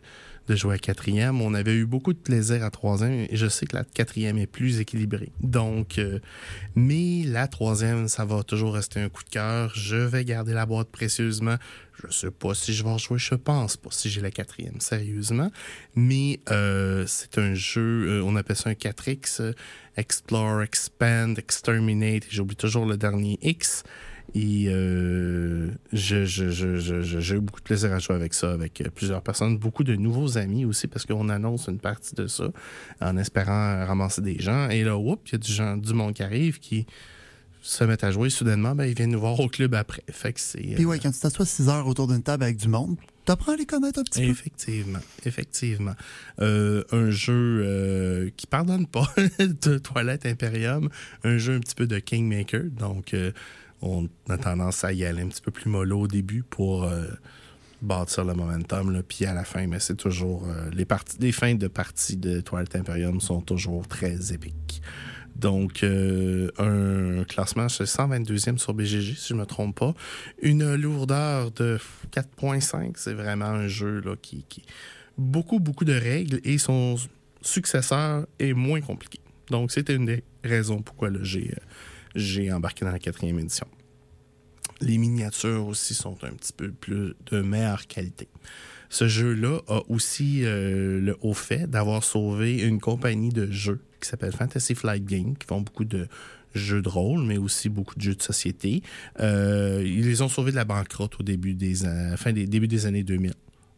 de 0.49 0.57
jouer 0.57 0.75
à 0.75 0.79
quatrième. 0.79 1.41
On 1.41 1.55
avait 1.55 1.75
eu 1.75 1.87
beaucoup 1.87 2.13
de 2.13 2.19
plaisir 2.19 2.65
à 2.65 2.71
troisième 2.71 3.27
et 3.31 3.37
je 3.37 3.47
sais 3.47 3.67
que 3.67 3.77
la 3.77 3.85
quatrième 3.85 4.39
est 4.39 4.47
plus 4.47 4.81
équilibrée. 4.81 5.31
Donc, 5.41 5.99
euh, 5.99 6.19
mais 6.75 7.23
la 7.25 7.47
troisième, 7.49 8.09
ça 8.09 8.25
va 8.25 8.43
toujours 8.43 8.75
rester 8.75 9.01
un 9.01 9.09
coup 9.09 9.23
de 9.25 9.31
cœur. 9.31 9.73
Je 9.75 9.97
vais 9.97 10.25
garder 10.25 10.55
la 10.55 10.67
boîte 10.67 10.89
précieusement. 10.89 11.57
Je 12.07 12.13
sais 12.13 12.31
pas 12.31 12.55
si 12.55 12.73
je 12.73 12.85
vais 12.85 12.91
en 12.91 12.99
jouer, 12.99 13.19
je 13.19 13.35
pense 13.35 13.77
pas 13.77 13.91
si 13.91 14.09
j'ai 14.09 14.21
la 14.21 14.31
quatrième, 14.31 14.81
sérieusement. 14.81 15.51
Mais 15.97 16.41
euh, 16.51 17.05
c'est 17.07 17.39
un 17.39 17.55
jeu, 17.55 18.07
euh, 18.09 18.23
on 18.25 18.37
appelle 18.37 18.57
ça 18.57 18.71
un 18.71 18.75
4X, 18.75 19.43
euh, 19.43 19.53
Explore, 19.97 20.63
Expand, 20.63 21.37
Exterminate. 21.39 22.25
J'oublie 22.31 22.57
toujours 22.57 22.87
le 22.87 22.97
dernier 22.97 23.39
X. 23.43 23.83
Et 24.35 24.67
euh, 24.69 25.71
je- 25.93 26.25
je- 26.27 26.51
je- 26.51 26.77
je- 26.77 27.01
je- 27.03 27.19
j'ai 27.21 27.35
eu 27.37 27.41
beaucoup 27.41 27.61
de 27.61 27.65
plaisir 27.65 27.93
à 27.93 27.99
jouer 27.99 28.15
avec 28.15 28.35
ça, 28.35 28.53
avec 28.53 28.81
euh, 28.81 28.91
plusieurs 28.95 29.23
personnes, 29.23 29.57
beaucoup 29.59 29.85
de 29.85 29.95
nouveaux 29.97 30.37
amis 30.37 30.65
aussi, 30.65 30.87
parce 30.87 31.07
qu'on 31.07 31.29
annonce 31.31 31.69
une 31.69 31.79
partie 31.79 32.15
de 32.15 32.27
ça 32.27 32.51
en 33.01 33.17
espérant 33.17 33.85
ramasser 33.87 34.21
des 34.21 34.39
gens. 34.39 34.69
Et 34.69 34.85
là, 34.85 34.97
oups, 34.99 35.23
il 35.31 35.33
y 35.33 35.35
a 35.37 35.39
du, 35.39 35.53
gens, 35.53 35.77
du 35.77 35.95
monde 35.95 36.13
qui 36.15 36.23
arrive 36.23 36.59
qui 36.59 36.87
se 37.63 37.85
mettent 37.85 38.05
à 38.05 38.11
jouer. 38.11 38.31
Soudainement, 38.31 38.75
ben, 38.75 38.85
ils 38.85 38.95
viennent 38.95 39.11
nous 39.11 39.21
voir 39.21 39.39
au 39.41 39.49
club 39.49 39.75
après. 39.75 40.03
Fait 40.11 40.33
que 40.33 40.41
c'est. 40.41 40.59
puis 40.61 40.85
euh, 40.85 40.87
ouais, 40.89 40.99
quand 40.99 41.11
tu 41.11 41.19
t'assois 41.21 41.47
6 41.47 41.69
heures 41.69 41.87
autour 41.87 42.07
d'une 42.07 42.23
table 42.23 42.45
avec 42.45 42.57
du 42.57 42.69
monde, 42.69 42.97
t'apprends 43.25 43.53
à 43.53 43.57
les 43.57 43.67
connaître 43.67 43.99
un 43.99 44.05
petit 44.05 44.21
peu. 44.23 44.29
Effectivement, 44.29 45.01
effectivement. 45.27 45.95
Euh, 46.41 46.85
un 46.93 47.11
jeu 47.11 47.63
euh, 47.65 48.31
qui 48.37 48.47
pardonne 48.47 48.87
pas 48.87 49.13
de 49.39 49.79
Toilette 49.79 50.25
Imperium, 50.27 50.89
un 51.25 51.39
jeu 51.39 51.55
un 51.57 51.61
petit 51.61 51.75
peu 51.75 51.87
de 51.87 51.99
Kingmaker, 51.99 52.65
donc 52.79 53.13
euh, 53.15 53.33
on 53.83 54.09
a 54.29 54.39
tendance 54.39 54.85
à 54.85 54.93
y 54.93 55.05
aller 55.05 55.23
un 55.23 55.29
petit 55.29 55.43
peu 55.43 55.51
plus 55.51 55.71
mollo 55.71 56.01
au 56.01 56.09
début 56.09 56.43
pour 56.43 56.85
euh, 56.85 57.07
bâtir 57.83 58.25
le 58.25 58.35
momentum, 58.35 58.91
là, 58.93 59.03
puis 59.03 59.25
à 59.25 59.35
la 59.35 59.45
fin, 59.45 59.67
mais 59.67 59.81
c'est 59.81 59.97
toujours 59.97 60.47
euh, 60.49 60.71
les 60.73 60.85
parties, 60.85 61.17
les 61.21 61.33
fins 61.33 61.55
de 61.55 61.69
partie 61.69 62.17
de 62.17 62.41
Toilette 62.41 62.77
Imperium 62.77 63.21
sont 63.21 63.41
toujours 63.41 63.87
très 63.87 64.33
épiques. 64.33 64.83
Donc, 65.37 65.85
euh, 65.85 66.51
un 66.59 67.23
classement, 67.23 67.69
c'est 67.69 67.85
122e 67.85 68.59
sur 68.59 68.75
BGG, 68.75 69.15
si 69.17 69.29
je 69.29 69.35
ne 69.35 69.41
me 69.41 69.47
trompe 69.47 69.79
pas. 69.79 69.95
Une 70.43 70.75
lourdeur 70.75 71.53
de 71.53 71.79
4.5, 72.11 72.95
c'est 72.97 73.15
vraiment 73.15 73.45
un 73.45 73.69
jeu 73.69 74.03
qui, 74.21 74.45
qui... 74.49 74.65
Beaucoup, 75.17 75.61
beaucoup 75.61 75.85
de 75.85 75.93
règles 75.93 76.41
et 76.43 76.59
son 76.59 76.97
successeur 77.41 78.27
est 78.41 78.53
moins 78.53 78.81
compliqué. 78.81 79.21
Donc, 79.51 79.71
c'était 79.71 79.95
une 79.95 80.07
des 80.07 80.25
raisons 80.43 80.83
pourquoi 80.83 81.11
j'ai, 81.23 81.55
j'ai 82.15 82.53
embarqué 82.53 82.85
dans 82.85 82.93
la 82.93 82.99
quatrième 82.99 83.39
édition. 83.39 83.67
Les 84.81 84.99
miniatures 84.99 85.67
aussi 85.67 85.95
sont 85.95 86.17
un 86.23 86.31
petit 86.31 86.53
peu 86.53 86.71
plus 86.71 87.15
de 87.31 87.41
meilleure 87.41 87.87
qualité. 87.87 88.29
Ce 88.91 89.09
jeu-là 89.09 89.61
a 89.67 89.81
aussi 89.89 90.45
euh, 90.45 91.01
le 91.01 91.17
haut 91.21 91.35
fait 91.35 91.69
d'avoir 91.69 92.05
sauvé 92.05 92.63
une 92.63 92.81
compagnie 92.81 93.31
de 93.31 93.51
jeux 93.51 93.81
qui 94.01 94.09
s'appelle 94.09 94.33
Fantasy 94.33 94.75
Flight 94.75 95.05
Game, 95.05 95.37
qui 95.37 95.47
font 95.47 95.61
beaucoup 95.61 95.85
de 95.85 96.07
jeux 96.55 96.81
de 96.81 96.89
rôle, 96.89 97.25
mais 97.25 97.37
aussi 97.37 97.69
beaucoup 97.69 97.95
de 97.97 98.01
jeux 98.01 98.15
de 98.15 98.23
société. 98.23 98.83
Euh, 99.21 99.83
ils 99.85 100.07
les 100.07 100.23
ont 100.23 100.29
sauvés 100.29 100.53
de 100.53 100.57
la 100.57 100.65
banqueroute 100.65 101.21
au 101.21 101.23
début 101.23 101.55
des, 101.55 101.75
fin 102.17 102.33
des, 102.33 102.47
début 102.47 102.69
des 102.69 102.87
années 102.87 103.03
2000 103.03 103.35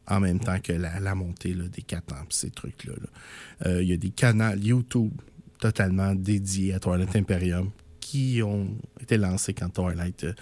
en 0.06 0.20
même 0.20 0.40
temps 0.40 0.58
que 0.60 0.72
la, 0.72 1.14
montée 1.14 1.54
là, 1.54 1.64
des 1.68 1.82
4 1.82 2.14
ans, 2.14 2.24
pis 2.28 2.36
ces 2.36 2.50
trucs-là. 2.50 2.94
là. 3.00 3.68
Euh, 3.68 3.82
Il 3.82 3.88
y 3.88 3.92
a 3.92 3.96
des 3.96 4.10
canaux 4.10 4.56
YouTube 4.56 5.12
totalement 5.60 6.14
dédiés 6.14 6.74
à 6.74 6.80
Twilight 6.80 7.14
Imperium 7.14 7.70
qui 8.10 8.42
ont 8.42 8.66
été 9.00 9.16
lancés 9.16 9.54
quand 9.54 9.68
Twilight 9.68 10.24
euh, 10.24 10.32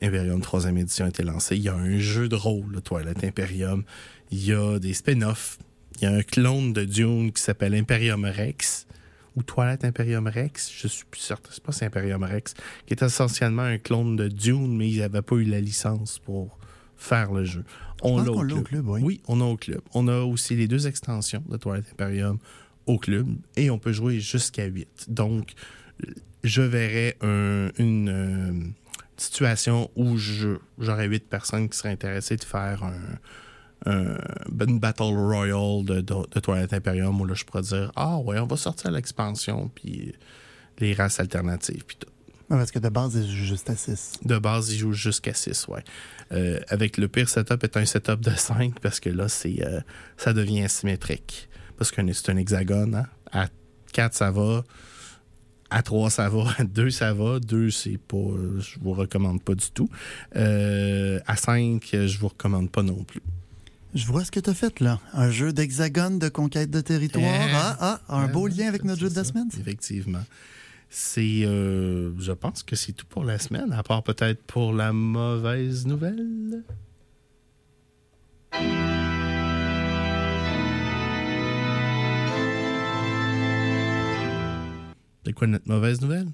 Imperium 0.00 0.40
3e 0.40 0.78
édition 0.78 1.04
a 1.04 1.08
été 1.08 1.24
lancé. 1.24 1.56
Il 1.56 1.62
y 1.62 1.68
a 1.68 1.74
un 1.74 1.98
jeu 1.98 2.28
de 2.28 2.36
rôle, 2.36 2.70
le 2.70 2.80
Twilight 2.80 3.24
Imperium. 3.24 3.82
Il 4.30 4.44
y 4.44 4.52
a 4.52 4.78
des 4.78 4.94
spin-offs. 4.94 5.58
Il 5.96 6.04
y 6.04 6.06
a 6.06 6.12
un 6.12 6.22
clone 6.22 6.72
de 6.72 6.84
Dune 6.84 7.32
qui 7.32 7.42
s'appelle 7.42 7.74
Imperium 7.74 8.24
Rex 8.24 8.86
ou 9.34 9.42
Twilight 9.42 9.84
Imperium 9.84 10.26
Rex, 10.28 10.70
je 10.76 10.88
suis 10.88 11.04
plus 11.04 11.20
certain, 11.20 11.50
c'est 11.52 11.62
pas 11.62 11.70
c'est 11.70 11.86
Imperium 11.86 12.24
Rex, 12.24 12.54
qui 12.86 12.94
est 12.94 13.02
essentiellement 13.02 13.62
un 13.62 13.78
clone 13.78 14.16
de 14.16 14.26
Dune, 14.26 14.76
mais 14.76 14.90
ils 14.90 14.98
n'avaient 14.98 15.22
pas 15.22 15.36
eu 15.36 15.44
la 15.44 15.60
licence 15.60 16.18
pour 16.18 16.58
faire 16.96 17.32
le 17.32 17.44
jeu. 17.44 17.64
On 18.02 18.18
l'a 18.18 18.32
au 18.32 18.42
l'a 18.42 18.54
au 18.54 18.62
club. 18.62 18.64
club, 18.64 18.88
oui. 18.88 19.00
Oui, 19.02 19.20
on 19.28 19.40
a 19.40 19.44
au 19.44 19.56
club. 19.56 19.80
On 19.94 20.08
a 20.08 20.20
aussi 20.20 20.56
les 20.56 20.66
deux 20.66 20.88
extensions 20.88 21.42
de 21.48 21.56
Twilight 21.56 21.86
Imperium 21.92 22.38
au 22.86 22.98
club 22.98 23.28
et 23.56 23.70
on 23.70 23.78
peut 23.78 23.92
jouer 23.92 24.18
jusqu'à 24.18 24.64
8. 24.64 25.06
Donc, 25.08 25.54
je 26.44 26.62
verrais 26.62 27.16
un- 27.20 27.70
une 27.78 28.08
euh, 28.08 28.52
situation 29.16 29.90
où 29.96 30.16
j'aurais 30.78 31.06
8 31.06 31.28
personnes 31.28 31.68
qui 31.68 31.76
seraient 31.76 31.90
intéressées 31.92 32.36
de 32.36 32.44
faire 32.44 32.84
un, 32.84 33.90
un- 33.92 34.18
une 34.66 34.78
Battle 34.78 35.02
Royale 35.14 35.84
de, 35.84 36.00
de, 36.00 36.14
de 36.30 36.40
Twilight 36.40 36.72
Imperium 36.72 37.20
où 37.20 37.24
là, 37.26 37.34
je 37.34 37.44
pourrais 37.44 37.62
dire 37.62 37.92
Ah 37.96 38.18
ouais, 38.18 38.38
on 38.38 38.46
va 38.46 38.56
sortir 38.56 38.90
l'expansion, 38.90 39.70
puis 39.74 40.14
les 40.78 40.94
races 40.94 41.18
alternatives, 41.20 41.84
puis 41.84 41.96
tout. 41.98 42.08
Ouais, 42.50 42.56
parce 42.56 42.70
que 42.70 42.78
de 42.78 42.88
base, 42.88 43.12
c'est 43.12 43.26
juste 43.26 43.68
à 43.68 43.76
6. 43.76 44.20
De 44.24 44.38
base, 44.38 44.72
ils 44.72 44.78
jouent 44.78 44.92
jusqu'à 44.94 45.34
6, 45.34 45.66
ouais. 45.68 45.84
Euh, 46.32 46.60
avec 46.68 46.96
le 46.96 47.06
pire 47.08 47.28
setup 47.28 47.62
est 47.62 47.76
un 47.76 47.84
setup 47.84 48.20
de 48.20 48.30
5 48.30 48.80
parce 48.80 49.00
que 49.00 49.10
là, 49.10 49.28
c'est 49.28 49.62
euh, 49.66 49.80
ça 50.16 50.32
devient 50.32 50.62
asymétrique. 50.62 51.48
Parce 51.76 51.90
que 51.90 52.00
c'est 52.12 52.30
un 52.30 52.36
hexagone. 52.38 52.94
Hein? 52.94 53.06
À 53.32 53.48
4, 53.92 54.14
ça 54.14 54.30
va. 54.30 54.64
À 55.70 55.82
3, 55.82 56.10
ça 56.10 56.28
va. 56.28 56.44
À 56.58 56.64
2, 56.64 56.90
ça 56.90 57.12
va. 57.12 57.40
2, 57.40 57.70
c'est 57.70 57.98
pas. 57.98 58.16
Je 58.58 58.78
vous 58.80 58.92
recommande 58.92 59.42
pas 59.42 59.54
du 59.54 59.70
tout. 59.70 59.88
Euh, 60.36 61.20
à 61.26 61.36
5, 61.36 61.86
je 61.92 62.18
vous 62.18 62.28
recommande 62.28 62.70
pas 62.70 62.82
non 62.82 63.04
plus. 63.04 63.20
Je 63.94 64.06
vois 64.06 64.24
ce 64.24 64.30
que 64.30 64.40
tu 64.40 64.50
as 64.50 64.54
fait 64.54 64.80
là. 64.80 65.00
Un 65.12 65.30
jeu 65.30 65.52
d'hexagone 65.52 66.18
de 66.18 66.28
conquête 66.28 66.70
de 66.70 66.80
territoire. 66.80 67.24
Ah, 67.80 68.00
ah, 68.08 68.16
un 68.16 68.28
beau 68.28 68.46
lien 68.46 68.68
avec 68.68 68.84
notre 68.84 69.00
jeu 69.00 69.08
de 69.10 69.14
la 69.14 69.24
ça, 69.24 69.30
semaine. 69.30 69.48
Effectivement. 69.58 70.22
C'est. 70.90 71.42
euh, 71.44 72.12
je 72.18 72.32
pense 72.32 72.62
que 72.62 72.76
c'est 72.76 72.92
tout 72.92 73.06
pour 73.06 73.24
la 73.24 73.38
semaine, 73.38 73.72
à 73.72 73.82
part 73.82 74.02
peut-être 74.02 74.42
pour 74.44 74.72
la 74.72 74.92
mauvaise 74.92 75.86
nouvelle. 75.86 76.62
C'est 85.28 85.34
quoi 85.34 85.46
notre 85.46 85.68
mauvaise 85.68 86.00
nouvelle? 86.00 86.26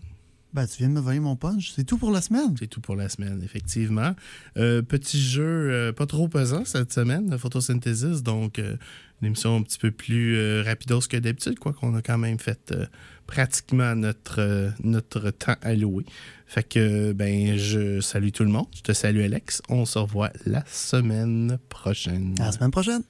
Ben, 0.52 0.68
tu 0.68 0.76
viens 0.78 0.88
de 0.88 0.94
me 0.94 1.00
voler 1.00 1.18
mon 1.18 1.34
punch. 1.34 1.72
C'est 1.74 1.82
tout 1.82 1.98
pour 1.98 2.12
la 2.12 2.20
semaine. 2.20 2.54
C'est 2.56 2.68
tout 2.68 2.80
pour 2.80 2.94
la 2.94 3.08
semaine, 3.08 3.42
effectivement. 3.42 4.14
Euh, 4.56 4.82
petit 4.82 5.20
jeu 5.20 5.42
euh, 5.42 5.92
pas 5.92 6.06
trop 6.06 6.28
pesant 6.28 6.64
cette 6.64 6.92
semaine, 6.92 7.28
de 7.28 7.36
photosynthesis, 7.36 8.22
donc 8.22 8.60
euh, 8.60 8.76
une 9.20 9.26
émission 9.26 9.56
un 9.56 9.62
petit 9.62 9.80
peu 9.80 9.90
plus 9.90 10.36
euh, 10.36 10.62
rapidos 10.64 11.00
que 11.10 11.16
d'habitude, 11.16 11.58
quoi 11.58 11.72
qu'on 11.72 11.96
a 11.96 12.02
quand 12.02 12.18
même 12.18 12.38
fait 12.38 12.72
pratiquement 13.26 13.96
notre, 13.96 14.72
notre 14.84 15.32
temps 15.32 15.56
alloué. 15.60 16.04
Fait 16.46 16.62
que, 16.62 17.12
ben, 17.12 17.56
je 17.56 18.00
salue 18.00 18.28
tout 18.28 18.44
le 18.44 18.50
monde. 18.50 18.68
Je 18.76 18.82
te 18.82 18.92
salue, 18.92 19.24
Alex. 19.24 19.60
On 19.68 19.84
se 19.86 19.98
revoit 19.98 20.30
la 20.46 20.62
semaine 20.68 21.58
prochaine. 21.68 22.36
À 22.38 22.44
la 22.44 22.52
semaine 22.52 22.70
prochaine. 22.70 23.02